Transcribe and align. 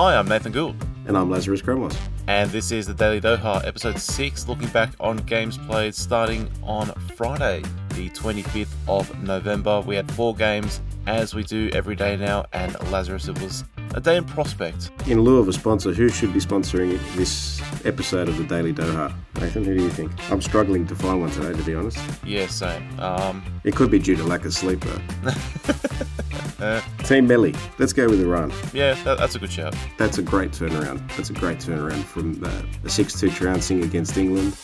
Hi, 0.00 0.16
I'm 0.16 0.28
Nathan 0.28 0.52
Gould. 0.52 0.76
And 1.08 1.18
I'm 1.18 1.28
Lazarus 1.28 1.60
Kromos. 1.60 1.98
And 2.28 2.48
this 2.52 2.70
is 2.70 2.86
the 2.86 2.94
Daily 2.94 3.20
Doha, 3.20 3.66
episode 3.66 3.98
6, 3.98 4.46
looking 4.46 4.68
back 4.68 4.92
on 5.00 5.16
games 5.16 5.58
played 5.58 5.92
starting 5.92 6.48
on 6.62 6.92
Friday, 7.16 7.62
the 7.96 8.08
25th 8.10 8.68
of 8.86 9.20
November. 9.24 9.80
We 9.80 9.96
had 9.96 10.08
four 10.12 10.36
games, 10.36 10.80
as 11.08 11.34
we 11.34 11.42
do 11.42 11.68
every 11.72 11.96
day 11.96 12.16
now, 12.16 12.44
and 12.52 12.80
Lazarus, 12.92 13.26
it 13.26 13.42
was 13.42 13.64
a 13.94 14.00
day 14.00 14.16
in 14.16 14.24
prospect. 14.24 14.90
In 15.06 15.20
lieu 15.20 15.38
of 15.38 15.48
a 15.48 15.52
sponsor, 15.52 15.92
who 15.92 16.08
should 16.08 16.32
be 16.32 16.40
sponsoring 16.40 16.98
this 17.16 17.60
episode 17.84 18.28
of 18.28 18.36
the 18.38 18.44
Daily 18.44 18.72
Doha? 18.72 19.12
Nathan, 19.40 19.64
who 19.64 19.76
do 19.76 19.82
you 19.82 19.90
think? 19.90 20.12
I'm 20.30 20.40
struggling 20.42 20.86
to 20.86 20.94
find 20.94 21.20
one 21.20 21.30
today, 21.30 21.52
to 21.56 21.62
be 21.64 21.74
honest. 21.74 21.98
Yeah, 22.24 22.46
same. 22.46 22.82
Um, 23.00 23.42
It 23.64 23.74
could 23.74 23.90
be 23.90 23.98
due 23.98 24.16
to 24.16 24.24
lack 24.24 24.44
of 24.44 24.52
sleep, 24.54 24.80
though. 24.80 25.30
Team 27.04 27.26
Melli, 27.28 27.56
let's 27.78 27.92
go 27.92 28.08
with 28.08 28.20
Iran. 28.20 28.52
yeah, 28.72 28.94
that, 29.04 29.16
that's 29.18 29.34
a 29.36 29.38
good 29.38 29.50
shout. 29.50 29.74
That's 29.96 30.18
a 30.18 30.22
great 30.22 30.50
turnaround. 30.50 31.08
That's 31.16 31.30
a 31.30 31.34
great 31.34 31.58
turnaround 31.58 32.02
from 32.04 32.42
uh, 32.44 32.62
a 32.84 32.88
6 32.90 33.20
2 33.20 33.30
trouncing 33.30 33.84
against 33.84 34.16
England. 34.18 34.56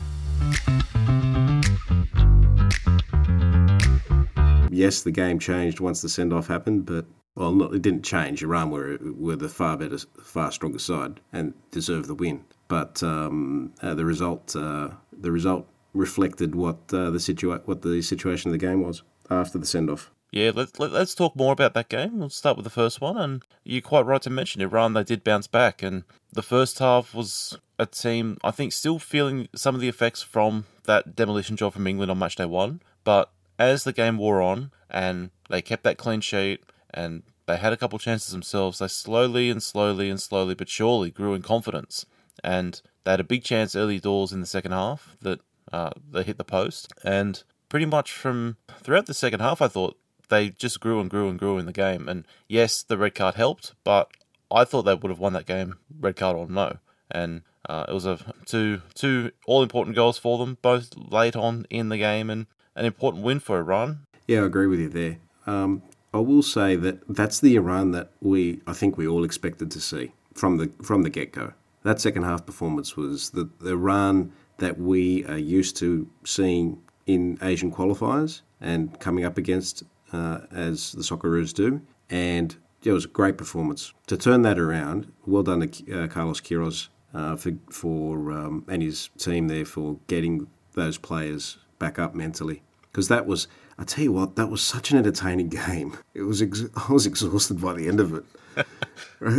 Yes, 4.71 5.03
the 5.03 5.13
game 5.13 5.39
changed 5.39 5.79
once 5.79 6.03
the 6.03 6.09
send 6.09 6.33
off 6.33 6.49
happened, 6.49 6.85
but 6.85 7.07
well, 7.37 7.53
not, 7.53 7.75
it 7.75 7.83
didn't 7.83 8.05
change. 8.05 8.43
Iran 8.43 8.71
were 8.71 8.99
were 9.01 9.37
the 9.37 9.49
far 9.49 9.77
better, 9.77 9.99
far 10.23 10.53
stronger 10.53 10.79
side 10.79 11.21
and 11.33 11.55
deserved 11.71 12.09
the 12.09 12.15
win. 12.15 12.45
But 12.69 13.03
um, 13.03 13.73
uh, 13.83 13.95
the 13.95 14.05
result, 14.05 14.55
uh, 14.57 14.91
the 15.13 15.33
result 15.33 15.67
reflected 15.93 16.55
what 16.55 16.79
uh, 16.93 17.11
the 17.11 17.19
situa- 17.19 17.63
what 17.67 17.83
the 17.83 18.03
situation 18.03 18.49
of 18.49 18.53
the 18.53 18.67
game 18.67 18.83
was 18.83 19.03
after 19.31 19.59
the 19.59 19.67
send 19.67 19.91
off. 19.91 20.11
Yeah, 20.31 20.51
let's 20.55 20.79
let, 20.81 20.93
let's 20.93 21.15
talk 21.15 21.37
more 21.37 21.53
about 21.53 21.75
that 21.75 21.89
game. 21.89 22.19
We'll 22.19 22.29
start 22.29 22.57
with 22.57 22.65
the 22.65 22.71
first 22.71 23.01
one, 23.01 23.17
and 23.17 23.43
you're 23.63 23.81
quite 23.81 24.07
right 24.07 24.23
to 24.23 24.31
mention 24.31 24.63
Iran. 24.63 24.93
They 24.93 25.05
did 25.05 25.23
bounce 25.23 25.47
back, 25.47 25.83
and 25.83 26.05
the 26.33 26.43
first 26.43 26.79
half 26.79 27.15
was 27.15 27.59
a 27.79 27.87
team 27.87 28.39
I 28.45 28.51
think 28.51 28.73
still 28.73 28.99
feeling 28.99 29.49
some 29.55 29.75
of 29.75 29.81
the 29.81 29.89
effects 29.89 30.23
from 30.23 30.67
that 30.85 31.17
demolition 31.17 31.57
job 31.57 31.73
from 31.73 31.87
England 31.87 32.11
on 32.11 32.19
match 32.19 32.37
day 32.37 32.47
one. 32.47 32.81
But 33.05 33.31
as 33.59 33.85
the 33.85 33.93
game 33.93 34.19
wore 34.19 34.43
on, 34.43 34.71
and 34.91 35.31
they 35.51 35.63
kept 35.63 35.85
that 35.85 35.99
clean 35.99 36.21
sheet, 36.21 36.65
and 36.95 37.23
they 37.47 37.59
had 37.59 37.73
a 37.73 37.77
couple 37.77 37.99
chances 37.99 38.33
themselves, 38.33 38.79
they 38.79 38.89
slowly 38.89 39.51
and 39.51 39.63
slowly 39.63 40.09
and 40.09 40.21
slowly 40.21 40.55
but 40.55 40.69
surely 40.69 41.11
grew 41.11 41.35
in 41.35 41.43
confidence, 41.43 42.07
and 42.43 42.81
they 43.05 43.11
had 43.11 43.21
a 43.21 43.25
big 43.25 43.45
chance 43.45 43.77
early 43.77 44.01
doors 44.01 44.33
in 44.33 44.41
the 44.41 44.47
second 44.47 44.73
half 44.73 45.17
that 45.21 45.41
uh, 45.73 45.91
they 46.11 46.23
hit 46.23 46.39
the 46.39 46.45
post, 46.45 46.93
and 47.03 47.43
pretty 47.69 47.87
much 47.87 48.13
from 48.13 48.57
throughout 48.81 49.07
the 49.07 49.15
second 49.15 49.41
half, 49.41 49.61
I 49.61 49.69
thought 49.69 49.99
they 50.29 50.51
just 50.51 50.81
grew 50.81 51.01
and 51.01 51.11
grew 51.11 51.29
and 51.29 51.39
grew 51.39 51.59
in 51.59 51.67
the 51.67 51.73
game. 51.73 52.09
And 52.09 52.25
yes, 52.49 52.83
the 52.83 52.97
red 52.97 53.15
card 53.15 53.35
helped, 53.35 53.75
but 53.85 54.11
I 54.51 54.65
thought 54.65 54.83
they 54.83 54.95
would 54.95 55.11
have 55.11 55.19
won 55.19 55.33
that 55.35 55.47
game, 55.47 55.77
red 55.99 56.17
card 56.17 56.37
or 56.37 56.49
no. 56.49 56.79
And 57.11 57.43
uh, 57.69 57.87
it 57.89 57.93
was 57.93 58.07
a 58.07 58.19
two 58.47 58.83
two 58.95 59.33
all 59.47 59.63
important 59.63 59.97
goals 59.97 60.19
for 60.19 60.39
them, 60.39 60.59
both 60.63 60.91
late 60.97 61.37
on 61.37 61.67
in 61.71 61.89
the 61.89 61.99
game, 61.99 62.31
and 62.31 62.47
an 62.75 62.85
important 62.85 63.25
win 63.25 63.41
for 63.41 63.59
Iran. 63.59 64.07
Yeah, 64.27 64.43
I 64.43 64.47
agree 64.47 64.67
with 64.67 64.81
you 64.81 64.89
there. 64.89 65.19
Um, 65.47 65.83
I 66.15 66.19
will 66.19 66.43
say 66.43 66.77
that 66.77 67.01
that's 67.09 67.41
the 67.41 67.57
Iran 67.57 67.91
that 67.91 68.13
we, 68.21 68.61
I 68.69 68.73
think, 68.73 68.97
we 68.97 69.09
all 69.09 69.25
expected 69.25 69.71
to 69.73 69.81
see 69.81 70.13
from 70.33 70.59
the 70.59 70.71
from 70.81 71.03
the 71.03 71.11
get 71.11 71.33
go. 71.33 71.53
That 71.83 72.01
second 72.01 72.23
half 72.23 72.47
performance 72.47 72.97
was 72.97 73.31
the, 73.31 73.51
the 73.61 73.73
Iran 73.73 74.33
that 74.59 74.79
we 74.79 75.25
are 75.27 75.37
used 75.37 75.77
to 75.79 76.09
seeing 76.25 76.81
in 77.07 77.37
Asian 77.43 77.71
qualifiers 77.71 78.43
and 78.61 78.99
coming 79.01 79.25
up 79.25 79.37
against 79.37 79.83
uh, 80.13 80.39
as 80.53 80.93
the 80.93 81.03
Socceroos 81.03 81.53
do. 81.53 81.83
And 82.09 82.57
it 82.85 82.93
was 82.93 83.05
a 83.05 83.09
great 83.09 83.37
performance 83.37 83.93
to 84.07 84.17
turn 84.17 84.43
that 84.43 84.59
around. 84.59 85.13
Well 85.27 85.43
done 85.43 85.69
to 85.69 86.05
uh, 86.05 86.07
Carlos 86.07 86.41
Queiroz 86.41 86.89
uh, 87.13 87.35
for 87.35 87.53
for 87.71 88.31
um, 88.31 88.65
and 88.69 88.83
his 88.83 89.11
team 89.19 89.49
there 89.49 89.65
for 89.65 89.99
getting 90.07 90.47
those 90.75 90.97
players 90.97 91.59
back 91.81 91.99
up 91.99 92.15
mentally 92.15 92.63
because 92.85 93.09
that 93.09 93.27
was 93.27 93.49
I 93.79 93.85
tell 93.85 94.05
you 94.05 94.13
what 94.13 94.37
that 94.37 94.49
was 94.49 94.63
such 94.63 94.91
an 94.91 94.99
entertaining 94.99 95.49
game. 95.49 95.97
It 96.15 96.23
was 96.23 96.43
ex- 96.43 96.65
I 96.89 96.93
was 96.93 97.07
exhausted 97.07 97.61
by 97.61 97.75
the 97.75 97.89
end 97.89 98.01
of 98.01 98.15
it. 98.15 98.25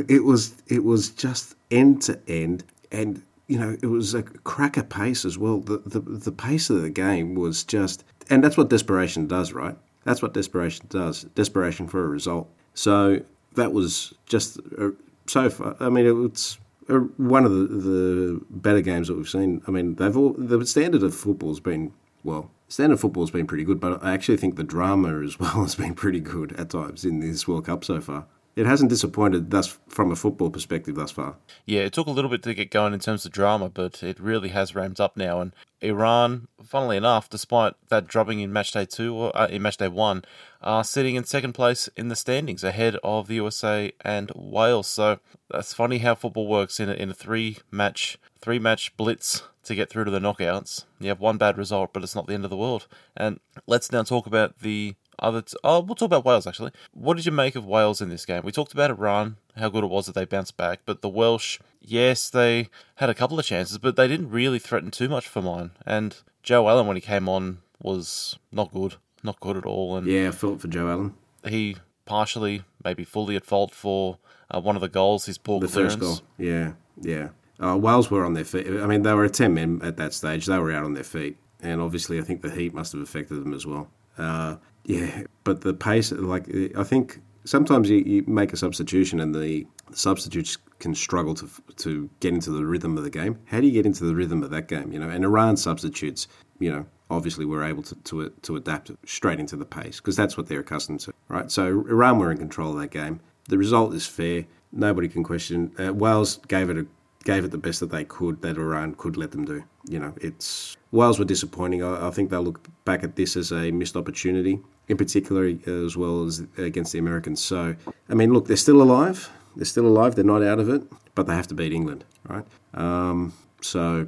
it 0.09 0.23
was 0.23 0.55
it 0.67 0.83
was 0.83 1.09
just 1.09 1.55
end 1.71 2.01
to 2.03 2.19
end 2.27 2.63
and 2.91 3.21
you 3.47 3.57
know 3.57 3.77
it 3.81 3.87
was 3.87 4.13
a 4.13 4.23
cracker 4.23 4.83
pace 4.83 5.25
as 5.25 5.37
well. 5.37 5.59
The, 5.59 5.77
the 5.85 5.99
the 5.99 6.31
pace 6.31 6.69
of 6.69 6.81
the 6.81 6.89
game 6.89 7.35
was 7.35 7.63
just 7.63 8.03
and 8.29 8.43
that's 8.43 8.57
what 8.57 8.69
desperation 8.69 9.27
does, 9.27 9.53
right? 9.53 9.77
That's 10.03 10.21
what 10.21 10.33
desperation 10.33 10.85
does. 10.89 11.23
Desperation 11.35 11.87
for 11.87 12.03
a 12.03 12.07
result. 12.07 12.49
So 12.73 13.21
that 13.53 13.73
was 13.73 14.13
just 14.25 14.59
uh, 14.77 14.89
so 15.27 15.49
far. 15.49 15.75
I 15.79 15.89
mean, 15.89 16.25
it's 16.25 16.57
uh, 16.89 16.95
one 17.17 17.45
of 17.45 17.51
the, 17.51 17.67
the 17.67 18.41
better 18.49 18.81
games 18.81 19.07
that 19.07 19.15
we've 19.15 19.29
seen. 19.29 19.61
I 19.67 19.71
mean, 19.71 19.95
they've 19.95 20.15
all 20.15 20.33
the 20.37 20.65
standard 20.65 21.03
of 21.03 21.15
football's 21.15 21.59
been 21.59 21.91
well. 22.23 22.51
Standard 22.67 22.99
football's 22.99 23.31
been 23.31 23.45
pretty 23.45 23.63
good, 23.63 23.79
but 23.79 24.03
I 24.03 24.13
actually 24.13 24.37
think 24.37 24.55
the 24.55 24.63
drama 24.63 25.21
as 25.21 25.39
well 25.39 25.61
has 25.61 25.75
been 25.75 25.93
pretty 25.93 26.19
good 26.19 26.53
at 26.53 26.71
times 26.71 27.05
in 27.05 27.19
this 27.19 27.47
World 27.47 27.65
Cup 27.65 27.83
so 27.83 28.01
far. 28.01 28.25
It 28.55 28.65
hasn't 28.65 28.89
disappointed 28.89 29.51
thus 29.51 29.77
from 29.89 30.11
a 30.11 30.15
football 30.15 30.49
perspective 30.49 30.95
thus 30.95 31.11
far. 31.11 31.35
Yeah, 31.65 31.81
it 31.81 31.91
took 31.91 32.07
a 32.07 32.11
little 32.11 32.29
bit 32.29 32.41
to 32.43 32.53
get 32.53 32.71
going 32.71 32.93
in 32.93 33.01
terms 33.01 33.25
of 33.25 33.33
drama, 33.33 33.69
but 33.69 34.01
it 34.01 34.17
really 34.19 34.49
has 34.49 34.73
ramped 34.73 35.01
up 35.01 35.17
now. 35.17 35.41
And 35.41 35.53
Iran, 35.81 36.47
funnily 36.63 36.95
enough, 36.95 37.29
despite 37.29 37.73
that 37.89 38.07
dropping 38.07 38.39
in 38.39 38.53
match 38.53 38.71
day 38.71 38.85
two 38.85 39.13
or 39.13 39.37
uh, 39.37 39.47
in 39.47 39.61
match 39.61 39.77
day 39.77 39.89
one, 39.89 40.23
are 40.61 40.85
sitting 40.85 41.15
in 41.15 41.25
second 41.25 41.51
place 41.51 41.89
in 41.97 42.07
the 42.07 42.15
standings, 42.15 42.63
ahead 42.63 42.95
of 43.03 43.27
the 43.27 43.35
USA 43.35 43.91
and 44.01 44.31
Wales. 44.33 44.87
So 44.87 45.19
that's 45.49 45.73
funny 45.73 45.97
how 45.97 46.15
football 46.15 46.47
works 46.47 46.79
in 46.79 46.89
a, 46.89 46.93
in 46.93 47.09
a 47.09 47.13
three 47.13 47.57
match 47.71 48.17
three 48.39 48.59
match 48.59 48.95
blitz 48.95 49.43
to 49.65 49.75
get 49.75 49.89
through 49.89 50.05
to 50.05 50.11
the 50.11 50.19
knockouts. 50.19 50.85
You 50.99 51.09
have 51.09 51.19
one 51.19 51.37
bad 51.37 51.57
result, 51.57 51.91
but 51.91 52.03
it's 52.03 52.15
not 52.15 52.27
the 52.27 52.33
end 52.33 52.45
of 52.45 52.51
the 52.51 52.57
world. 52.57 52.87
And 53.17 53.39
let's 53.67 53.91
now 53.91 54.03
talk 54.03 54.27
about 54.27 54.59
the 54.59 54.95
other. 55.19 55.41
T- 55.41 55.57
oh, 55.63 55.79
we'll 55.81 55.95
talk 55.95 56.07
about 56.07 56.25
Wales 56.25 56.47
actually. 56.47 56.71
What 56.93 57.15
did 57.17 57.25
you 57.25 57.31
make 57.31 57.55
of 57.55 57.65
Wales 57.65 58.01
in 58.01 58.09
this 58.09 58.25
game? 58.25 58.41
We 58.43 58.51
talked 58.51 58.73
about 58.73 58.89
Iran, 58.91 59.37
how 59.55 59.69
good 59.69 59.83
it 59.83 59.89
was 59.89 60.05
that 60.07 60.15
they 60.15 60.25
bounced 60.25 60.57
back, 60.57 60.81
but 60.85 61.01
the 61.01 61.09
Welsh, 61.09 61.59
yes, 61.81 62.29
they 62.29 62.69
had 62.95 63.09
a 63.09 63.13
couple 63.13 63.39
of 63.39 63.45
chances, 63.45 63.77
but 63.77 63.95
they 63.95 64.07
didn't 64.07 64.29
really 64.31 64.59
threaten 64.59 64.91
too 64.91 65.09
much 65.09 65.27
for 65.27 65.41
mine. 65.41 65.71
And 65.85 66.15
Joe 66.43 66.67
Allen, 66.69 66.87
when 66.87 66.97
he 66.97 67.01
came 67.01 67.27
on, 67.29 67.59
was 67.81 68.37
not 68.51 68.71
good, 68.73 68.95
not 69.23 69.39
good 69.39 69.57
at 69.57 69.65
all. 69.65 69.95
And 69.97 70.07
Yeah, 70.07 70.29
I 70.29 70.31
felt 70.31 70.61
for 70.61 70.67
Joe 70.67 70.89
Allen. 70.89 71.13
he 71.47 71.77
partially, 72.05 72.63
maybe 72.83 73.03
fully 73.03 73.35
at 73.35 73.45
fault 73.45 73.73
for 73.73 74.17
uh, 74.53 74.59
one 74.61 74.75
of 74.75 74.81
the 74.81 74.87
goals, 74.89 75.25
his 75.25 75.37
poor 75.37 75.59
The 75.59 75.67
clearance. 75.67 75.95
first 75.95 76.21
goal. 76.21 76.27
Yeah, 76.37 76.73
yeah. 77.01 77.29
Uh, 77.59 77.77
Wales 77.77 78.11
were 78.11 78.25
on 78.25 78.33
their 78.33 78.43
feet. 78.43 78.67
I 78.67 78.85
mean, 78.85 79.01
they 79.03 79.13
were 79.13 79.27
10 79.29 79.53
men 79.53 79.79
at 79.83 79.97
that 79.97 80.13
stage. 80.13 80.45
They 80.45 80.59
were 80.59 80.71
out 80.73 80.83
on 80.83 80.93
their 80.93 81.03
feet. 81.05 81.37
And 81.61 81.81
obviously, 81.81 82.19
I 82.19 82.21
think 82.21 82.41
the 82.41 82.51
heat 82.51 82.73
must 82.73 82.91
have 82.91 83.01
affected 83.01 83.35
them 83.43 83.53
as 83.53 83.65
well. 83.65 83.89
Uh, 84.17 84.57
yeah, 84.85 85.23
but 85.43 85.61
the 85.61 85.73
pace, 85.73 86.11
like, 86.11 86.47
I 86.77 86.83
think 86.83 87.19
sometimes 87.43 87.89
you, 87.89 87.97
you 87.97 88.23
make 88.27 88.53
a 88.53 88.57
substitution 88.57 89.19
and 89.19 89.33
the 89.33 89.65
substitutes 89.93 90.57
can 90.79 90.93
struggle 90.93 91.33
to 91.35 91.49
to 91.77 92.09
get 92.19 92.33
into 92.33 92.51
the 92.51 92.65
rhythm 92.65 92.97
of 92.97 93.03
the 93.03 93.09
game. 93.09 93.39
How 93.45 93.61
do 93.61 93.67
you 93.67 93.73
get 93.73 93.85
into 93.85 94.03
the 94.03 94.15
rhythm 94.15 94.43
of 94.43 94.49
that 94.51 94.67
game? 94.67 94.91
You 94.91 94.99
know, 94.99 95.09
and 95.09 95.23
Iran 95.23 95.57
substitutes, 95.57 96.27
you 96.59 96.71
know, 96.71 96.85
obviously 97.09 97.45
were 97.45 97.63
able 97.63 97.83
to, 97.83 97.95
to, 97.95 98.29
to 98.41 98.55
adapt 98.55 98.91
straight 99.05 99.39
into 99.39 99.55
the 99.55 99.65
pace 99.65 99.97
because 99.99 100.15
that's 100.15 100.37
what 100.37 100.47
they're 100.47 100.61
accustomed 100.61 100.99
to, 101.01 101.13
right? 101.29 101.51
So 101.51 101.85
Iran 101.87 102.17
were 102.19 102.31
in 102.31 102.37
control 102.37 102.73
of 102.73 102.79
that 102.79 102.91
game. 102.91 103.19
The 103.47 103.57
result 103.57 103.93
is 103.93 104.05
fair. 104.05 104.45
Nobody 104.71 105.07
can 105.07 105.23
question. 105.23 105.71
Uh, 105.79 105.93
Wales 105.93 106.39
gave 106.47 106.69
it 106.69 106.77
a 106.77 106.85
gave 107.23 107.43
it 107.43 107.49
the 107.49 107.57
best 107.57 107.79
that 107.79 107.89
they 107.89 108.05
could 108.05 108.41
that 108.43 108.55
Iran 108.57 108.93
could 108.95 109.17
let 109.17 109.31
them 109.31 109.45
do. 109.45 109.63
You 109.87 109.99
know, 109.99 110.13
it's 110.21 110.77
Wales 110.91 111.19
were 111.19 111.25
disappointing. 111.25 111.83
I, 111.83 112.07
I 112.07 112.11
think 112.11 112.29
they'll 112.29 112.43
look 112.43 112.67
back 112.85 113.03
at 113.03 113.15
this 113.15 113.35
as 113.35 113.51
a 113.51 113.71
missed 113.71 113.95
opportunity, 113.95 114.59
in 114.87 114.97
particular 114.97 115.51
as 115.65 115.97
well 115.97 116.25
as 116.25 116.43
against 116.57 116.93
the 116.93 116.99
Americans. 116.99 117.43
So, 117.43 117.75
I 118.09 118.13
mean, 118.13 118.33
look, 118.33 118.47
they're 118.47 118.57
still 118.57 118.81
alive. 118.81 119.29
They're 119.55 119.65
still 119.65 119.87
alive. 119.87 120.15
They're 120.15 120.25
not 120.25 120.43
out 120.43 120.59
of 120.59 120.69
it, 120.69 120.83
but 121.15 121.27
they 121.27 121.35
have 121.35 121.47
to 121.47 121.55
beat 121.55 121.71
England, 121.71 122.03
right? 122.27 122.45
Um, 122.73 123.33
so, 123.61 124.07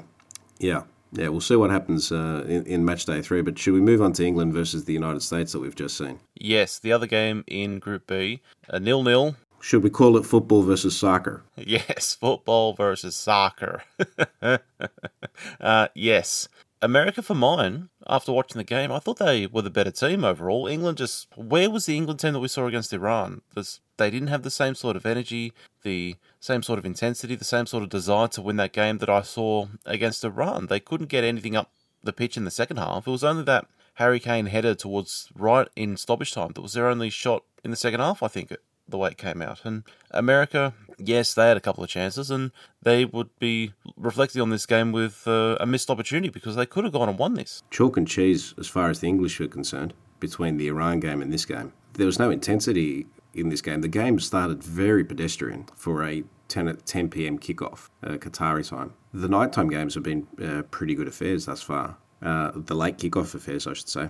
yeah. 0.60 0.84
Yeah, 1.14 1.30
we'll 1.30 1.40
see 1.40 1.56
what 1.56 1.70
happens 1.70 2.12
uh, 2.12 2.44
in, 2.48 2.66
in 2.66 2.84
match 2.84 3.06
day 3.06 3.22
three. 3.22 3.42
But 3.42 3.58
should 3.58 3.74
we 3.74 3.80
move 3.80 4.02
on 4.02 4.12
to 4.14 4.26
England 4.26 4.54
versus 4.54 4.84
the 4.84 4.92
United 4.92 5.22
States 5.22 5.54
that 5.54 5.60
we've 5.60 5.74
just 5.74 5.98
seen? 5.98 6.20
Yes, 6.36 6.80
the 6.80 6.92
other 6.92 7.08
game 7.08 7.46
in 7.48 7.80
Group 7.80 8.08
B, 8.08 8.42
a 8.68 8.78
nil 8.78 9.04
nil. 9.04 9.38
Should 9.62 9.84
we 9.84 9.90
call 9.90 10.18
it 10.18 10.26
football 10.26 10.64
versus 10.64 10.98
soccer? 10.98 11.44
Yes, 11.56 12.16
football 12.20 12.74
versus 12.74 13.16
soccer. 13.16 13.84
uh, 15.62 15.88
yes. 15.96 16.48
America 16.82 17.22
for 17.22 17.34
mine, 17.34 17.90
after 18.06 18.32
watching 18.32 18.58
the 18.58 18.64
game, 18.64 18.92
I 18.92 19.00
thought 19.00 19.18
they 19.18 19.48
were 19.48 19.64
the 19.64 19.70
better 19.70 19.92
team 19.92 20.24
overall. 20.24 20.68
England 20.68 20.98
just. 20.98 21.28
Where 21.36 21.70
was 21.70 21.86
the 21.86 21.98
England 21.98 22.20
team 22.20 22.34
that 22.34 22.40
we 22.40 22.48
saw 22.48 22.68
against 22.68 22.94
Iran? 22.94 23.42
This, 23.56 23.80
they 23.98 24.12
didn't 24.12 24.28
have 24.28 24.44
the 24.44 24.52
same 24.52 24.76
sort 24.76 24.96
of 24.96 25.06
energy, 25.06 25.54
the 25.84 26.16
same 26.40 26.62
sort 26.62 26.78
of 26.78 26.86
intensity, 26.86 27.36
the 27.36 27.44
same 27.46 27.66
sort 27.66 27.84
of 27.84 27.90
desire 27.90 28.28
to 28.30 28.42
win 28.42 28.58
that 28.58 28.74
game 28.74 29.00
that 29.00 29.10
I 29.10 29.22
saw 29.22 29.68
against 29.86 30.24
Iran. 30.24 30.68
They 30.68 30.80
couldn't 30.80 31.10
get 31.10 31.24
anything 31.24 31.56
up 31.56 31.72
the 32.04 32.14
pitch 32.14 32.38
in 32.38 32.46
the 32.46 32.52
second 32.52 32.78
half. 32.78 33.08
It 33.08 33.12
was 33.12 33.24
only 33.24 33.44
that 33.44 33.68
Harry 33.96 34.20
Kane 34.20 34.46
header 34.46 34.76
towards 34.76 35.30
right 35.36 35.68
in 35.76 35.98
stoppage 35.98 36.32
time 36.32 36.52
that 36.54 36.62
was 36.62 36.74
their 36.74 36.88
only 36.88 37.10
shot 37.10 37.44
in 37.64 37.72
the 37.72 37.78
second 37.78 38.00
half, 38.00 38.22
I 38.22 38.28
think, 38.28 38.54
the 38.88 38.98
way 38.98 39.10
it 39.10 39.18
came 39.18 39.42
out. 39.42 39.66
And 39.66 39.84
America, 40.12 40.74
yes, 40.98 41.34
they 41.34 41.48
had 41.48 41.58
a 41.58 41.62
couple 41.62 41.84
of 41.84 41.90
chances, 41.90 42.32
and 42.32 42.52
they 42.82 43.06
would 43.06 43.30
be 43.40 43.74
reflecting 43.96 44.42
on 44.42 44.50
this 44.50 44.66
game 44.66 44.92
with 44.92 45.28
uh, 45.28 45.58
a 45.60 45.66
missed 45.66 45.90
opportunity 45.90 46.30
because 46.30 46.56
they 46.56 46.66
could 46.66 46.84
have 46.84 46.94
gone 46.94 47.10
and 47.10 47.18
won 47.18 47.34
this. 47.34 47.64
Chalk 47.72 47.98
and 47.98 48.08
cheese, 48.08 48.54
as 48.58 48.68
far 48.68 48.90
as 48.90 49.00
the 49.00 49.08
English 49.08 49.40
were 49.40 49.48
concerned, 49.48 49.94
between 50.20 50.58
the 50.58 50.68
Iran 50.68 51.00
game 51.00 51.22
and 51.22 51.32
this 51.32 51.46
game. 51.46 51.74
There 51.94 52.06
was 52.06 52.20
no 52.20 52.30
intensity 52.30 53.08
in 53.34 53.50
this 53.50 53.62
game. 53.62 53.82
The 53.82 53.88
game 53.88 54.20
started 54.20 54.64
very 54.64 55.04
pedestrian 55.04 55.66
for 55.76 56.04
a 56.04 56.24
10 56.48 56.68
at 56.68 56.86
10 56.86 57.10
p.m. 57.10 57.38
kickoff, 57.40 57.90
uh, 58.04 58.12
Qatari 58.14 58.68
time. 58.68 58.94
The 59.14 59.28
nighttime 59.28 59.70
games 59.70 59.94
have 59.96 60.04
been 60.04 60.28
uh, 60.42 60.64
pretty 60.64 60.96
good 60.96 61.08
affairs 61.08 61.46
thus 61.46 61.62
far. 61.62 61.98
Uh, 62.22 62.52
the 62.56 62.76
late 62.76 62.98
kickoff 62.98 63.36
affairs, 63.36 63.68
I 63.68 63.74
should 63.74 63.90
say, 63.90 64.10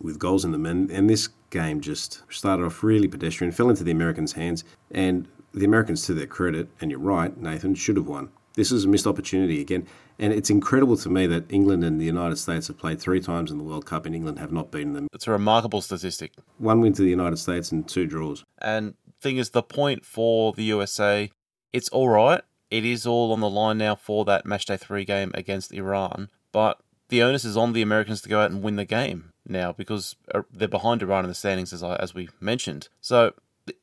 with 0.00 0.18
goals 0.18 0.44
in 0.44 0.52
them. 0.52 0.66
And, 0.66 0.90
and 0.90 1.08
this 1.08 1.28
game 1.50 1.80
just 1.80 2.22
started 2.28 2.64
off 2.64 2.82
really 2.82 3.08
pedestrian, 3.08 3.52
fell 3.52 3.70
into 3.70 3.84
the 3.84 3.90
Americans' 3.90 4.32
hands, 4.32 4.64
and 4.90 5.28
the 5.54 5.64
Americans, 5.64 6.02
to 6.06 6.14
their 6.14 6.26
credit, 6.26 6.68
and 6.80 6.90
you're 6.90 7.00
right, 7.00 7.36
Nathan, 7.36 7.74
should 7.74 7.96
have 7.96 8.06
won. 8.06 8.28
This 8.54 8.70
is 8.70 8.84
a 8.84 8.88
missed 8.88 9.06
opportunity 9.06 9.60
again. 9.60 9.86
And 10.18 10.32
it's 10.32 10.50
incredible 10.50 10.96
to 10.98 11.10
me 11.10 11.26
that 11.26 11.44
England 11.50 11.84
and 11.84 12.00
the 12.00 12.04
United 12.04 12.36
States 12.36 12.68
have 12.68 12.78
played 12.78 13.00
three 13.00 13.20
times 13.20 13.50
in 13.50 13.58
the 13.58 13.64
World 13.64 13.86
Cup, 13.86 14.06
and 14.06 14.14
England 14.14 14.38
have 14.38 14.52
not 14.52 14.70
beaten 14.70 14.92
them. 14.92 15.08
It's 15.12 15.26
a 15.26 15.30
remarkable 15.30 15.82
statistic. 15.82 16.32
One 16.58 16.80
win 16.80 16.92
to 16.94 17.02
the 17.02 17.10
United 17.10 17.36
States 17.38 17.72
and 17.72 17.86
two 17.86 18.06
draws. 18.06 18.44
And 18.58 18.94
thing 19.20 19.36
is, 19.36 19.50
the 19.50 19.62
point 19.62 20.04
for 20.04 20.52
the 20.52 20.64
USA, 20.64 21.30
it's 21.72 21.88
all 21.90 22.08
right. 22.08 22.42
It 22.70 22.84
is 22.84 23.06
all 23.06 23.32
on 23.32 23.40
the 23.40 23.50
line 23.50 23.78
now 23.78 23.94
for 23.94 24.24
that 24.24 24.44
matchday 24.44 24.78
three 24.80 25.04
game 25.04 25.30
against 25.34 25.72
Iran, 25.72 26.30
but 26.50 26.80
the 27.08 27.22
onus 27.22 27.44
is 27.44 27.56
on 27.56 27.72
the 27.72 27.82
Americans 27.82 28.20
to 28.22 28.28
go 28.28 28.40
out 28.40 28.50
and 28.50 28.62
win 28.62 28.76
the 28.76 28.84
game 28.84 29.32
now 29.48 29.72
because 29.72 30.16
uh, 30.34 30.42
they're 30.52 30.68
behind 30.68 31.02
Iran 31.02 31.24
in 31.24 31.28
the 31.28 31.34
standings, 31.34 31.72
as 31.72 31.82
I, 31.82 31.96
as 31.96 32.14
we 32.14 32.28
mentioned. 32.40 32.88
So 33.00 33.32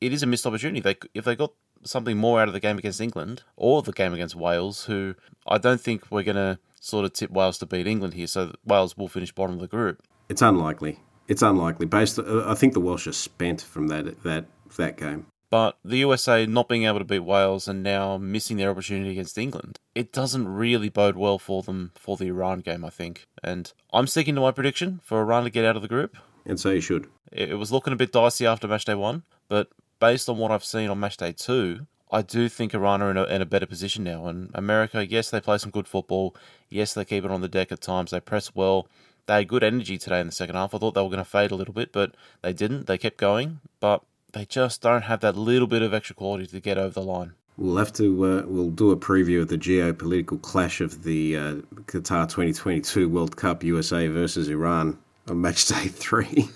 it 0.00 0.12
is 0.12 0.22
a 0.22 0.26
missed 0.26 0.46
opportunity. 0.46 0.80
They 0.80 0.96
if 1.14 1.24
they 1.24 1.36
got 1.36 1.52
something 1.84 2.16
more 2.16 2.40
out 2.40 2.48
of 2.48 2.54
the 2.54 2.60
game 2.60 2.78
against 2.78 3.00
England 3.00 3.42
or 3.56 3.82
the 3.82 3.92
game 3.92 4.14
against 4.14 4.34
Wales, 4.34 4.84
who 4.84 5.14
I 5.46 5.58
don't 5.58 5.80
think 5.80 6.10
we're 6.10 6.22
going 6.22 6.36
to 6.36 6.58
sort 6.80 7.04
of 7.04 7.12
tip 7.12 7.30
Wales 7.30 7.58
to 7.58 7.66
beat 7.66 7.86
England 7.86 8.14
here, 8.14 8.26
so 8.26 8.52
Wales 8.64 8.96
will 8.96 9.08
finish 9.08 9.32
bottom 9.32 9.56
of 9.56 9.60
the 9.60 9.68
group. 9.68 10.02
It's 10.28 10.42
unlikely. 10.42 11.00
It's 11.28 11.42
unlikely. 11.42 11.86
Based, 11.86 12.18
uh, 12.18 12.44
I 12.46 12.54
think 12.54 12.74
the 12.74 12.80
Welsh 12.80 13.06
are 13.06 13.12
spent 13.12 13.62
from 13.62 13.88
that 13.88 14.22
that 14.22 14.46
that 14.76 14.96
game. 14.96 15.26
But 15.54 15.78
the 15.84 15.98
USA 15.98 16.46
not 16.46 16.68
being 16.68 16.82
able 16.82 16.98
to 16.98 17.04
beat 17.04 17.20
Wales 17.20 17.68
and 17.68 17.80
now 17.80 18.18
missing 18.18 18.56
their 18.56 18.70
opportunity 18.70 19.12
against 19.12 19.38
England, 19.38 19.78
it 19.94 20.12
doesn't 20.12 20.48
really 20.48 20.88
bode 20.88 21.14
well 21.14 21.38
for 21.38 21.62
them 21.62 21.92
for 21.94 22.16
the 22.16 22.26
Iran 22.26 22.58
game, 22.58 22.84
I 22.84 22.90
think. 22.90 23.28
And 23.40 23.72
I'm 23.92 24.08
sticking 24.08 24.34
to 24.34 24.40
my 24.40 24.50
prediction 24.50 25.00
for 25.04 25.20
Iran 25.20 25.44
to 25.44 25.50
get 25.50 25.64
out 25.64 25.76
of 25.76 25.82
the 25.82 25.86
group. 25.86 26.16
And 26.44 26.58
so 26.58 26.70
you 26.70 26.80
should. 26.80 27.06
It 27.30 27.56
was 27.56 27.70
looking 27.70 27.92
a 27.92 27.96
bit 27.96 28.10
dicey 28.10 28.48
after 28.48 28.66
match 28.66 28.84
day 28.84 28.96
one, 28.96 29.22
but 29.46 29.68
based 30.00 30.28
on 30.28 30.38
what 30.38 30.50
I've 30.50 30.64
seen 30.64 30.90
on 30.90 30.98
match 30.98 31.18
day 31.18 31.30
two, 31.30 31.86
I 32.10 32.22
do 32.22 32.48
think 32.48 32.74
Iran 32.74 33.00
are 33.00 33.12
in 33.12 33.16
a, 33.16 33.22
in 33.22 33.40
a 33.40 33.46
better 33.46 33.66
position 33.66 34.02
now. 34.02 34.26
And 34.26 34.50
America, 34.54 35.06
yes, 35.06 35.30
they 35.30 35.40
play 35.40 35.58
some 35.58 35.70
good 35.70 35.86
football. 35.86 36.34
Yes, 36.68 36.94
they 36.94 37.04
keep 37.04 37.24
it 37.24 37.30
on 37.30 37.42
the 37.42 37.48
deck 37.48 37.70
at 37.70 37.80
times. 37.80 38.10
They 38.10 38.18
press 38.18 38.56
well. 38.56 38.88
They 39.26 39.34
had 39.34 39.46
good 39.46 39.62
energy 39.62 39.98
today 39.98 40.18
in 40.18 40.26
the 40.26 40.32
second 40.32 40.56
half. 40.56 40.74
I 40.74 40.78
thought 40.78 40.94
they 40.94 41.02
were 41.02 41.10
going 41.10 41.18
to 41.18 41.24
fade 41.24 41.52
a 41.52 41.54
little 41.54 41.74
bit, 41.74 41.92
but 41.92 42.16
they 42.42 42.52
didn't. 42.52 42.88
They 42.88 42.98
kept 42.98 43.18
going. 43.18 43.60
But 43.78 44.02
they 44.34 44.44
just 44.44 44.82
don't 44.82 45.02
have 45.02 45.20
that 45.20 45.36
little 45.36 45.68
bit 45.68 45.80
of 45.80 45.94
extra 45.94 46.14
quality 46.14 46.46
to 46.46 46.60
get 46.60 46.76
over 46.76 46.92
the 46.92 47.02
line. 47.02 47.32
We'll 47.56 47.76
have 47.76 47.92
to. 47.94 48.24
Uh, 48.24 48.42
we'll 48.46 48.70
do 48.70 48.90
a 48.90 48.96
preview 48.96 49.40
of 49.40 49.48
the 49.48 49.56
geopolitical 49.56 50.42
clash 50.42 50.80
of 50.80 51.04
the 51.04 51.36
uh, 51.36 51.54
Qatar 51.86 52.28
2022 52.28 53.08
World 53.08 53.36
Cup, 53.36 53.62
USA 53.62 54.08
versus 54.08 54.48
Iran, 54.48 54.98
on 55.28 55.40
match 55.40 55.66
day 55.66 55.74
three. 55.88 56.48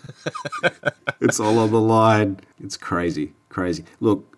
it's 1.21 1.39
all 1.39 1.59
on 1.61 1.71
the 1.71 1.81
line. 1.81 2.41
It's 2.63 2.77
crazy, 2.77 3.33
crazy. 3.49 3.85
Look, 4.01 4.37